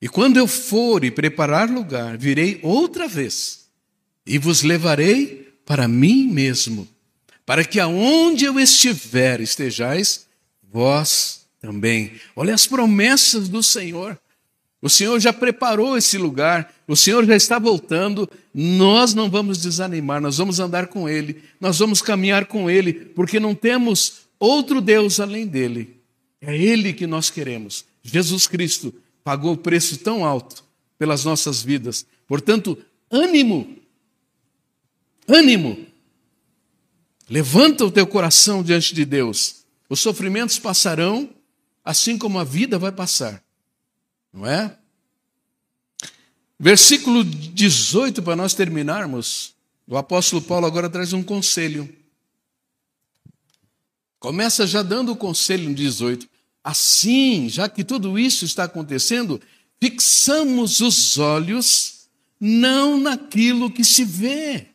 E 0.00 0.08
quando 0.08 0.36
eu 0.36 0.46
for 0.46 1.04
e 1.04 1.10
preparar 1.10 1.70
lugar, 1.70 2.16
virei 2.18 2.60
outra 2.62 3.08
vez 3.08 3.66
e 4.26 4.38
vos 4.38 4.62
levarei 4.62 5.54
para 5.64 5.88
mim 5.88 6.26
mesmo, 6.28 6.86
para 7.44 7.64
que 7.64 7.80
aonde 7.80 8.44
eu 8.44 8.58
estiver 8.60 9.40
estejais 9.40 10.26
vós 10.62 11.46
também. 11.60 12.20
Olha 12.34 12.54
as 12.54 12.66
promessas 12.66 13.48
do 13.48 13.62
Senhor. 13.62 14.18
O 14.82 14.88
Senhor 14.90 15.18
já 15.18 15.32
preparou 15.32 15.96
esse 15.96 16.18
lugar, 16.18 16.72
o 16.86 16.94
Senhor 16.94 17.24
já 17.24 17.34
está 17.34 17.58
voltando. 17.58 18.28
Nós 18.52 19.14
não 19.14 19.30
vamos 19.30 19.58
desanimar, 19.58 20.20
nós 20.20 20.38
vamos 20.38 20.60
andar 20.60 20.86
com 20.88 21.08
Ele, 21.08 21.42
nós 21.60 21.78
vamos 21.78 22.02
caminhar 22.02 22.46
com 22.46 22.70
Ele, 22.70 22.92
porque 22.92 23.40
não 23.40 23.54
temos 23.54 24.26
outro 24.38 24.80
Deus 24.80 25.18
além 25.18 25.46
dele. 25.46 25.96
É 26.40 26.56
Ele 26.56 26.92
que 26.92 27.06
nós 27.06 27.30
queremos. 27.30 27.84
Jesus 28.02 28.46
Cristo 28.46 28.94
pagou 29.24 29.54
o 29.54 29.56
preço 29.56 29.96
tão 29.98 30.24
alto 30.24 30.62
pelas 30.98 31.24
nossas 31.24 31.62
vidas. 31.62 32.06
Portanto, 32.28 32.78
ânimo, 33.10 33.76
ânimo. 35.26 35.86
Levanta 37.28 37.84
o 37.84 37.90
teu 37.90 38.06
coração 38.06 38.62
diante 38.62 38.94
de 38.94 39.04
Deus. 39.04 39.64
Os 39.88 40.00
sofrimentos 40.00 40.58
passarão, 40.58 41.30
assim 41.84 42.16
como 42.16 42.38
a 42.38 42.44
vida 42.44 42.78
vai 42.78 42.92
passar. 42.92 43.42
Não 44.36 44.46
é? 44.46 44.76
Versículo 46.60 47.24
18, 47.24 48.22
para 48.22 48.36
nós 48.36 48.52
terminarmos. 48.52 49.54
O 49.86 49.96
apóstolo 49.96 50.42
Paulo 50.42 50.66
agora 50.66 50.90
traz 50.90 51.14
um 51.14 51.22
conselho. 51.22 51.88
Começa 54.18 54.66
já 54.66 54.82
dando 54.82 55.12
o 55.12 55.16
conselho 55.16 55.70
no 55.70 55.74
18. 55.74 56.28
Assim, 56.62 57.48
já 57.48 57.66
que 57.66 57.82
tudo 57.82 58.18
isso 58.18 58.44
está 58.44 58.64
acontecendo, 58.64 59.40
fixamos 59.80 60.80
os 60.80 61.16
olhos 61.16 62.06
não 62.38 63.00
naquilo 63.00 63.70
que 63.70 63.84
se 63.84 64.04
vê. 64.04 64.68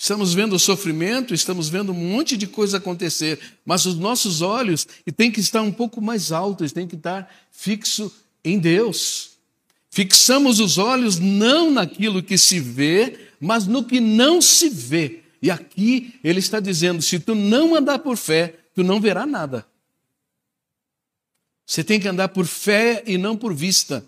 Estamos 0.00 0.32
vendo 0.32 0.54
o 0.54 0.60
sofrimento, 0.60 1.34
estamos 1.34 1.68
vendo 1.68 1.90
um 1.90 1.94
monte 1.96 2.36
de 2.36 2.46
coisa 2.46 2.76
acontecer, 2.76 3.40
mas 3.64 3.84
os 3.84 3.96
nossos 3.96 4.40
olhos 4.40 4.86
têm 5.16 5.28
que 5.28 5.40
estar 5.40 5.60
um 5.60 5.72
pouco 5.72 6.00
mais 6.00 6.30
altos, 6.30 6.70
têm 6.70 6.86
que 6.86 6.94
estar 6.94 7.28
fixo 7.50 8.14
em 8.44 8.60
Deus. 8.60 9.30
Fixamos 9.90 10.60
os 10.60 10.78
olhos 10.78 11.18
não 11.18 11.72
naquilo 11.72 12.22
que 12.22 12.38
se 12.38 12.60
vê, 12.60 13.18
mas 13.40 13.66
no 13.66 13.82
que 13.82 13.98
não 13.98 14.40
se 14.40 14.68
vê. 14.68 15.24
E 15.42 15.50
aqui 15.50 16.14
ele 16.22 16.38
está 16.38 16.60
dizendo: 16.60 17.02
se 17.02 17.18
tu 17.18 17.34
não 17.34 17.74
andar 17.74 17.98
por 17.98 18.16
fé, 18.16 18.54
tu 18.76 18.84
não 18.84 19.00
verá 19.00 19.26
nada. 19.26 19.66
Você 21.66 21.82
tem 21.82 21.98
que 21.98 22.06
andar 22.06 22.28
por 22.28 22.46
fé 22.46 23.02
e 23.04 23.18
não 23.18 23.36
por 23.36 23.52
vista. 23.52 24.06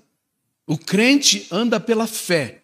O 0.69 0.79
crente 0.79 1.49
anda 1.51 1.81
pela 1.81 2.07
fé. 2.07 2.60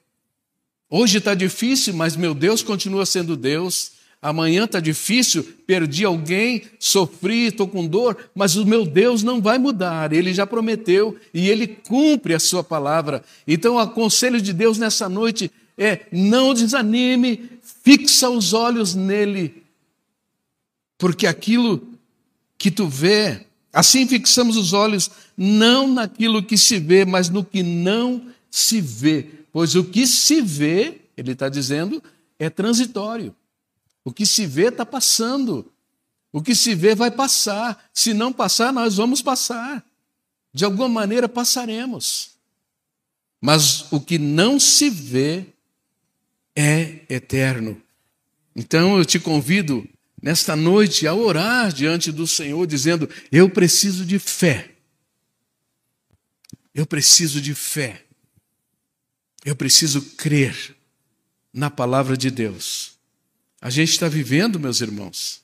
Hoje 0.88 1.18
está 1.18 1.34
difícil, 1.34 1.94
mas 1.94 2.16
meu 2.16 2.32
Deus 2.32 2.62
continua 2.62 3.04
sendo 3.04 3.36
Deus. 3.36 3.92
Amanhã 4.22 4.64
está 4.64 4.80
difícil, 4.80 5.44
perdi 5.66 6.04
alguém, 6.04 6.62
sofri, 6.78 7.46
estou 7.46 7.68
com 7.68 7.86
dor, 7.86 8.16
mas 8.34 8.56
o 8.56 8.64
meu 8.64 8.86
Deus 8.86 9.22
não 9.22 9.42
vai 9.42 9.58
mudar. 9.58 10.12
Ele 10.12 10.32
já 10.32 10.46
prometeu 10.46 11.16
e 11.34 11.48
ele 11.48 11.66
cumpre 11.66 12.34
a 12.34 12.40
sua 12.40 12.64
palavra. 12.64 13.22
Então, 13.46 13.76
o 13.76 13.90
conselho 13.90 14.40
de 14.40 14.52
Deus 14.52 14.78
nessa 14.78 15.08
noite 15.08 15.50
é: 15.76 16.06
não 16.10 16.54
desanime, 16.54 17.50
fixa 17.84 18.30
os 18.30 18.52
olhos 18.52 18.94
nele, 18.94 19.62
porque 20.96 21.26
aquilo 21.26 21.86
que 22.56 22.70
tu 22.70 22.88
vê, 22.88 23.42
assim 23.72 24.06
fixamos 24.06 24.56
os 24.56 24.72
olhos 24.72 25.10
não 25.36 25.86
naquilo 25.86 26.42
que 26.42 26.56
se 26.56 26.78
vê, 26.78 27.04
mas 27.04 27.28
no 27.28 27.44
que 27.44 27.62
não 27.62 28.22
se 28.50 28.80
vê. 28.80 29.26
Pois 29.56 29.74
o 29.74 29.82
que 29.82 30.06
se 30.06 30.42
vê, 30.42 31.00
ele 31.16 31.32
está 31.32 31.48
dizendo, 31.48 32.02
é 32.38 32.50
transitório. 32.50 33.34
O 34.04 34.12
que 34.12 34.26
se 34.26 34.44
vê 34.44 34.68
está 34.68 34.84
passando. 34.84 35.72
O 36.30 36.42
que 36.42 36.54
se 36.54 36.74
vê 36.74 36.94
vai 36.94 37.10
passar. 37.10 37.88
Se 37.90 38.12
não 38.12 38.34
passar, 38.34 38.70
nós 38.70 38.96
vamos 38.96 39.22
passar. 39.22 39.82
De 40.52 40.62
alguma 40.62 40.90
maneira 40.90 41.26
passaremos. 41.26 42.32
Mas 43.40 43.90
o 43.90 43.98
que 43.98 44.18
não 44.18 44.60
se 44.60 44.90
vê 44.90 45.46
é 46.54 47.06
eterno. 47.08 47.80
Então 48.54 48.98
eu 48.98 49.06
te 49.06 49.18
convido 49.18 49.88
nesta 50.22 50.54
noite 50.54 51.06
a 51.06 51.14
orar 51.14 51.72
diante 51.72 52.12
do 52.12 52.26
Senhor, 52.26 52.66
dizendo: 52.66 53.08
Eu 53.32 53.48
preciso 53.48 54.04
de 54.04 54.18
fé. 54.18 54.72
Eu 56.74 56.84
preciso 56.84 57.40
de 57.40 57.54
fé. 57.54 58.05
Eu 59.46 59.56
preciso 59.56 60.02
crer 60.02 60.76
na 61.54 61.70
palavra 61.70 62.18
de 62.18 62.30
Deus. 62.30 62.98
A 63.62 63.70
gente 63.70 63.92
está 63.92 64.08
vivendo, 64.08 64.60
meus 64.60 64.82
irmãos, 64.82 65.40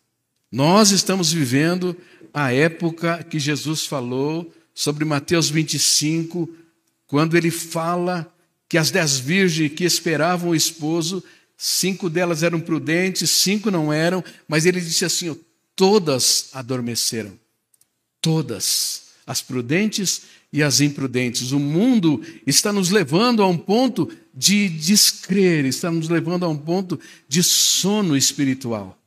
nós 0.50 0.90
estamos 0.90 1.32
vivendo 1.32 1.96
a 2.34 2.52
época 2.52 3.24
que 3.24 3.38
Jesus 3.38 3.86
falou 3.86 4.52
sobre 4.74 5.06
Mateus 5.06 5.48
25, 5.48 6.54
quando 7.06 7.34
ele 7.34 7.50
fala 7.50 8.30
que 8.68 8.76
as 8.76 8.90
dez 8.90 9.18
virgens 9.18 9.72
que 9.72 9.84
esperavam 9.84 10.50
o 10.50 10.54
esposo 10.54 11.24
Cinco 11.64 12.10
delas 12.10 12.42
eram 12.42 12.58
prudentes, 12.58 13.30
cinco 13.30 13.70
não 13.70 13.92
eram, 13.92 14.24
mas 14.48 14.66
ele 14.66 14.80
disse 14.80 15.04
assim: 15.04 15.38
todas 15.76 16.48
adormeceram. 16.52 17.38
Todas, 18.20 19.12
as 19.24 19.40
prudentes 19.40 20.22
e 20.52 20.62
as 20.62 20.80
imprudentes. 20.80 21.52
O 21.52 21.58
mundo 21.58 22.20
está 22.46 22.72
nos 22.72 22.90
levando 22.90 23.42
a 23.42 23.48
um 23.48 23.56
ponto 23.56 24.10
de 24.34 24.68
descrer, 24.68 25.64
está 25.64 25.90
nos 25.90 26.08
levando 26.08 26.44
a 26.44 26.48
um 26.48 26.56
ponto 26.56 27.00
de 27.28 27.42
sono 27.42 28.16
espiritual. 28.16 28.98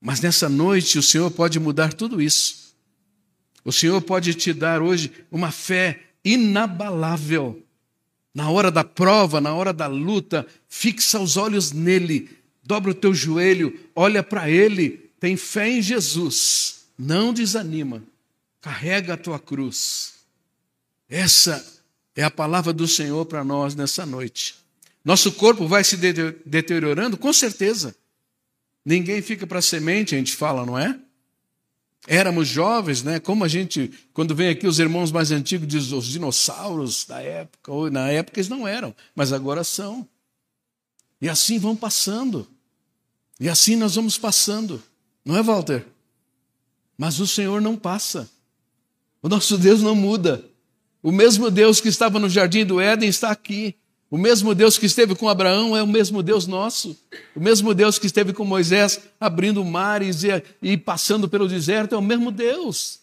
Mas 0.00 0.20
nessa 0.20 0.48
noite 0.48 0.98
o 0.98 1.02
Senhor 1.02 1.30
pode 1.30 1.58
mudar 1.58 1.92
tudo 1.92 2.20
isso. 2.20 2.74
O 3.64 3.72
Senhor 3.72 4.00
pode 4.02 4.34
te 4.34 4.52
dar 4.52 4.82
hoje 4.82 5.10
uma 5.30 5.50
fé 5.50 6.00
inabalável 6.24 7.62
na 8.34 8.50
hora 8.50 8.70
da 8.70 8.82
prova, 8.82 9.40
na 9.40 9.54
hora 9.54 9.72
da 9.72 9.86
luta, 9.86 10.46
fixa 10.68 11.20
os 11.20 11.36
olhos 11.36 11.70
nele, 11.72 12.30
dobra 12.62 12.92
o 12.92 12.94
teu 12.94 13.12
joelho, 13.12 13.78
olha 13.94 14.22
para 14.22 14.50
ele, 14.50 15.10
tem 15.20 15.36
fé 15.36 15.68
em 15.68 15.82
Jesus, 15.82 16.86
não 16.98 17.32
desanima, 17.32 18.02
carrega 18.62 19.12
a 19.12 19.16
tua 19.18 19.38
cruz. 19.38 20.14
Essa 21.10 21.62
é 22.16 22.22
a 22.22 22.30
palavra 22.30 22.72
do 22.72 22.88
Senhor 22.88 23.26
para 23.26 23.44
nós 23.44 23.74
nessa 23.74 24.06
noite. 24.06 24.54
Nosso 25.04 25.32
corpo 25.32 25.68
vai 25.68 25.84
se 25.84 25.98
deteriorando? 25.98 27.18
Com 27.18 27.32
certeza. 27.32 27.94
Ninguém 28.82 29.20
fica 29.20 29.46
para 29.46 29.60
semente, 29.60 30.14
a 30.14 30.18
gente 30.18 30.34
fala, 30.34 30.64
não 30.64 30.78
é? 30.78 30.98
éramos 32.06 32.48
jovens, 32.48 33.02
né? 33.02 33.20
Como 33.20 33.44
a 33.44 33.48
gente, 33.48 33.92
quando 34.12 34.34
vem 34.34 34.48
aqui 34.48 34.66
os 34.66 34.78
irmãos 34.78 35.12
mais 35.12 35.30
antigos, 35.30 35.68
diz 35.68 35.92
os 35.92 36.06
dinossauros 36.06 37.04
da 37.04 37.20
época, 37.20 37.70
ou 37.70 37.90
na 37.90 38.08
época 38.08 38.40
eles 38.40 38.48
não 38.48 38.66
eram, 38.66 38.94
mas 39.14 39.32
agora 39.32 39.62
são. 39.62 40.08
E 41.20 41.28
assim 41.28 41.58
vão 41.58 41.76
passando. 41.76 42.48
E 43.38 43.48
assim 43.48 43.76
nós 43.76 43.94
vamos 43.94 44.18
passando. 44.18 44.82
Não 45.24 45.36
é, 45.36 45.42
Walter? 45.42 45.86
Mas 46.98 47.20
o 47.20 47.26
Senhor 47.26 47.60
não 47.60 47.76
passa. 47.76 48.28
O 49.22 49.28
nosso 49.28 49.56
Deus 49.56 49.80
não 49.80 49.94
muda. 49.94 50.44
O 51.02 51.12
mesmo 51.12 51.50
Deus 51.50 51.80
que 51.80 51.88
estava 51.88 52.18
no 52.18 52.28
jardim 52.28 52.64
do 52.64 52.80
Éden 52.80 53.08
está 53.08 53.30
aqui. 53.30 53.76
O 54.10 54.18
mesmo 54.18 54.54
Deus 54.54 54.76
que 54.76 54.84
esteve 54.84 55.14
com 55.14 55.28
Abraão 55.28 55.76
é 55.76 55.82
o 55.82 55.86
mesmo 55.86 56.22
Deus 56.22 56.46
nosso. 56.46 56.98
O 57.34 57.40
mesmo 57.40 57.72
Deus 57.72 57.98
que 57.98 58.06
esteve 58.06 58.32
com 58.32 58.44
Moisés 58.44 59.00
abrindo 59.18 59.64
mares 59.64 60.22
e, 60.24 60.28
e 60.60 60.76
passando 60.76 61.28
pelo 61.28 61.48
deserto 61.48 61.94
é 61.94 61.98
o 61.98 62.02
mesmo 62.02 62.30
Deus. 62.30 62.98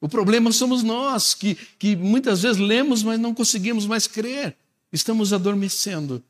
O 0.00 0.08
problema 0.08 0.50
somos 0.50 0.82
nós, 0.82 1.32
que, 1.32 1.56
que 1.78 1.94
muitas 1.94 2.42
vezes 2.42 2.60
lemos, 2.60 3.04
mas 3.04 3.20
não 3.20 3.32
conseguimos 3.32 3.86
mais 3.86 4.08
crer. 4.08 4.56
Estamos 4.92 5.32
adormecendo. 5.32 6.22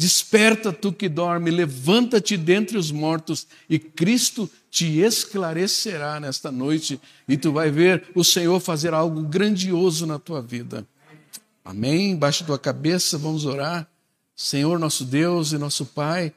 Desperta 0.00 0.72
tu 0.72 0.94
que 0.94 1.10
dorme, 1.10 1.50
levanta-te 1.50 2.34
dentre 2.34 2.78
os 2.78 2.90
mortos 2.90 3.46
e 3.68 3.78
Cristo 3.78 4.50
te 4.70 4.98
esclarecerá 4.98 6.18
nesta 6.18 6.50
noite 6.50 6.98
e 7.28 7.36
tu 7.36 7.52
vai 7.52 7.70
ver 7.70 8.08
o 8.14 8.24
Senhor 8.24 8.58
fazer 8.60 8.94
algo 8.94 9.20
grandioso 9.20 10.06
na 10.06 10.18
tua 10.18 10.40
vida. 10.40 10.86
Amém? 11.62 12.16
Baixa 12.16 12.46
tua 12.46 12.58
cabeça, 12.58 13.18
vamos 13.18 13.44
orar. 13.44 13.86
Senhor, 14.34 14.78
nosso 14.78 15.04
Deus 15.04 15.52
e 15.52 15.58
nosso 15.58 15.84
Pai, 15.84 16.32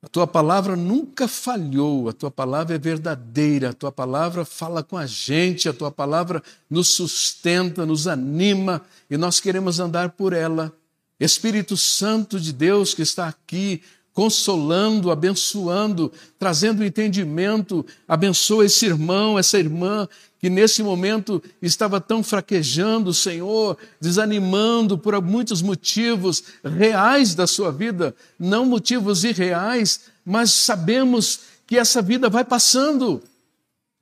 a 0.00 0.08
tua 0.08 0.26
palavra 0.26 0.74
nunca 0.74 1.28
falhou, 1.28 2.08
a 2.08 2.12
tua 2.14 2.30
palavra 2.30 2.74
é 2.74 2.78
verdadeira, 2.78 3.68
a 3.68 3.74
tua 3.74 3.92
palavra 3.92 4.46
fala 4.46 4.82
com 4.82 4.96
a 4.96 5.04
gente, 5.04 5.68
a 5.68 5.74
tua 5.74 5.90
palavra 5.90 6.42
nos 6.70 6.88
sustenta, 6.88 7.84
nos 7.84 8.06
anima 8.06 8.80
e 9.10 9.18
nós 9.18 9.40
queremos 9.40 9.78
andar 9.78 10.12
por 10.12 10.32
ela. 10.32 10.74
Espírito 11.20 11.76
Santo 11.76 12.40
de 12.40 12.52
Deus 12.52 12.94
que 12.94 13.02
está 13.02 13.28
aqui, 13.28 13.82
consolando, 14.12 15.10
abençoando, 15.10 16.10
trazendo 16.38 16.84
entendimento. 16.84 17.86
Abençoa 18.08 18.64
esse 18.64 18.86
irmão, 18.86 19.38
essa 19.38 19.58
irmã 19.58 20.08
que 20.40 20.48
nesse 20.48 20.82
momento 20.82 21.42
estava 21.60 22.00
tão 22.00 22.22
fraquejando, 22.22 23.12
Senhor, 23.12 23.76
desanimando 24.00 24.96
por 24.96 25.20
muitos 25.20 25.60
motivos 25.60 26.42
reais 26.64 27.34
da 27.34 27.46
sua 27.46 27.70
vida, 27.70 28.14
não 28.38 28.64
motivos 28.64 29.22
irreais, 29.22 30.00
mas 30.24 30.50
sabemos 30.50 31.40
que 31.66 31.76
essa 31.76 32.00
vida 32.00 32.30
vai 32.30 32.42
passando. 32.42 33.22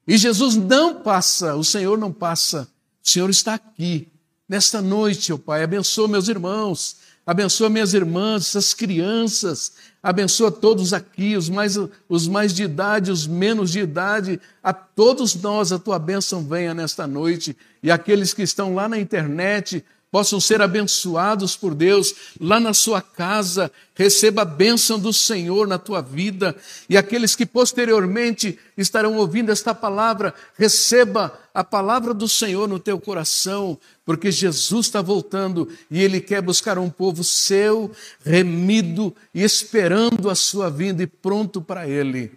E 0.07 0.16
Jesus 0.16 0.55
não 0.55 0.95
passa, 0.95 1.57
o 1.57 1.64
Senhor 1.64 1.99
não 1.99 2.12
passa, 2.12 2.69
o 3.05 3.09
Senhor 3.09 3.29
está 3.29 3.55
aqui. 3.55 4.07
Nesta 4.49 4.81
noite, 4.81 5.33
ó 5.33 5.37
Pai, 5.37 5.64
abençoa 5.64 6.07
meus 6.07 6.29
irmãos, 6.29 6.97
abençoa 7.29 7.68
minhas 7.68 7.93
irmãs, 7.93 8.47
essas 8.47 8.72
crianças, 8.72 9.72
abençoa 10.03 10.51
todos 10.51 10.95
aqui, 10.95 11.37
os 11.37 11.51
mais, 11.51 11.79
os 12.09 12.26
mais 12.26 12.55
de 12.55 12.62
idade, 12.62 13.11
os 13.11 13.26
menos 13.26 13.70
de 13.70 13.81
idade, 13.81 14.41
a 14.62 14.72
todos 14.72 15.35
nós 15.35 15.70
a 15.70 15.79
tua 15.79 15.99
bênção 15.99 16.43
venha 16.43 16.72
nesta 16.72 17.07
noite, 17.07 17.55
e 17.83 17.91
aqueles 17.91 18.33
que 18.33 18.41
estão 18.41 18.74
lá 18.74 18.89
na 18.89 18.99
internet, 18.99 19.85
possam 20.11 20.41
ser 20.41 20.62
abençoados 20.62 21.55
por 21.55 21.74
Deus. 21.74 22.14
Lá 22.41 22.59
na 22.59 22.72
sua 22.72 23.03
casa, 23.03 23.70
receba 23.95 24.43
a 24.43 24.47
bênção 24.47 24.99
do 24.99 25.12
Senhor 25.12 25.66
na 25.66 25.79
tua 25.79 26.01
vida, 26.01 26.57
e 26.89 26.97
aqueles 26.97 27.37
que 27.37 27.45
posteriormente 27.45 28.59
estarão 28.76 29.16
ouvindo 29.16 29.53
esta 29.53 29.74
palavra, 29.74 30.33
receba 30.57 31.39
a 31.59 31.65
palavra 31.65 32.15
do 32.15 32.29
Senhor 32.29 32.69
no 32.69 32.79
teu 32.79 33.01
coração, 33.01 33.77
porque 34.05 34.31
Jesus 34.31 34.87
está 34.87 35.03
voltando 35.03 35.69
e 35.91 36.01
Ele 36.01 36.21
quer 36.21 36.41
buscar 36.41 36.79
um 36.79 36.89
povo 36.89 37.25
seu, 37.25 37.91
remido 38.25 39.13
e 39.35 39.43
esperando 39.43 40.31
a 40.31 40.37
sua 40.37 40.71
vinda 40.71 41.03
e 41.03 41.07
pronto 41.09 41.61
para 41.61 41.89
Ele. 41.89 42.31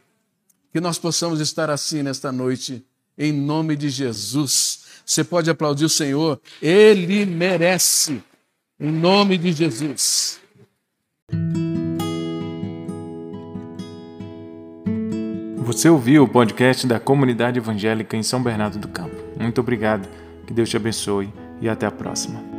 Que 0.74 0.82
nós 0.82 0.97
possamos 0.97 1.39
estar 1.39 1.69
assim 1.69 2.01
nesta 2.01 2.32
noite, 2.32 2.84
em 3.15 3.32
nome 3.32 3.76
de 3.76 3.89
Jesus. 3.89 4.86
Você 5.05 5.24
pode 5.24 5.51
aplaudir 5.51 5.86
o 5.86 5.89
Senhor, 5.89 6.41
Ele 6.59 7.24
merece, 7.24 8.24
em 8.80 8.91
nome 8.91 9.38
de 9.38 9.53
Jesus. 9.53 10.39
Você 15.64 15.88
ouviu 15.88 16.24
o 16.24 16.28
podcast 16.28 16.88
da 16.88 16.99
Comunidade 16.99 17.59
Evangélica 17.59 18.18
em 18.18 18.24
São 18.24 18.41
Bernardo 18.41 18.80
do 18.80 18.88
Campo. 18.88 19.16
Muito 19.39 19.62
obrigado, 19.62 20.09
que 20.47 20.51
Deus 20.51 20.68
te 20.68 20.76
abençoe 20.76 21.32
e 21.62 21.70
até 21.70 21.86
a 21.86 21.91
próxima. 21.91 22.50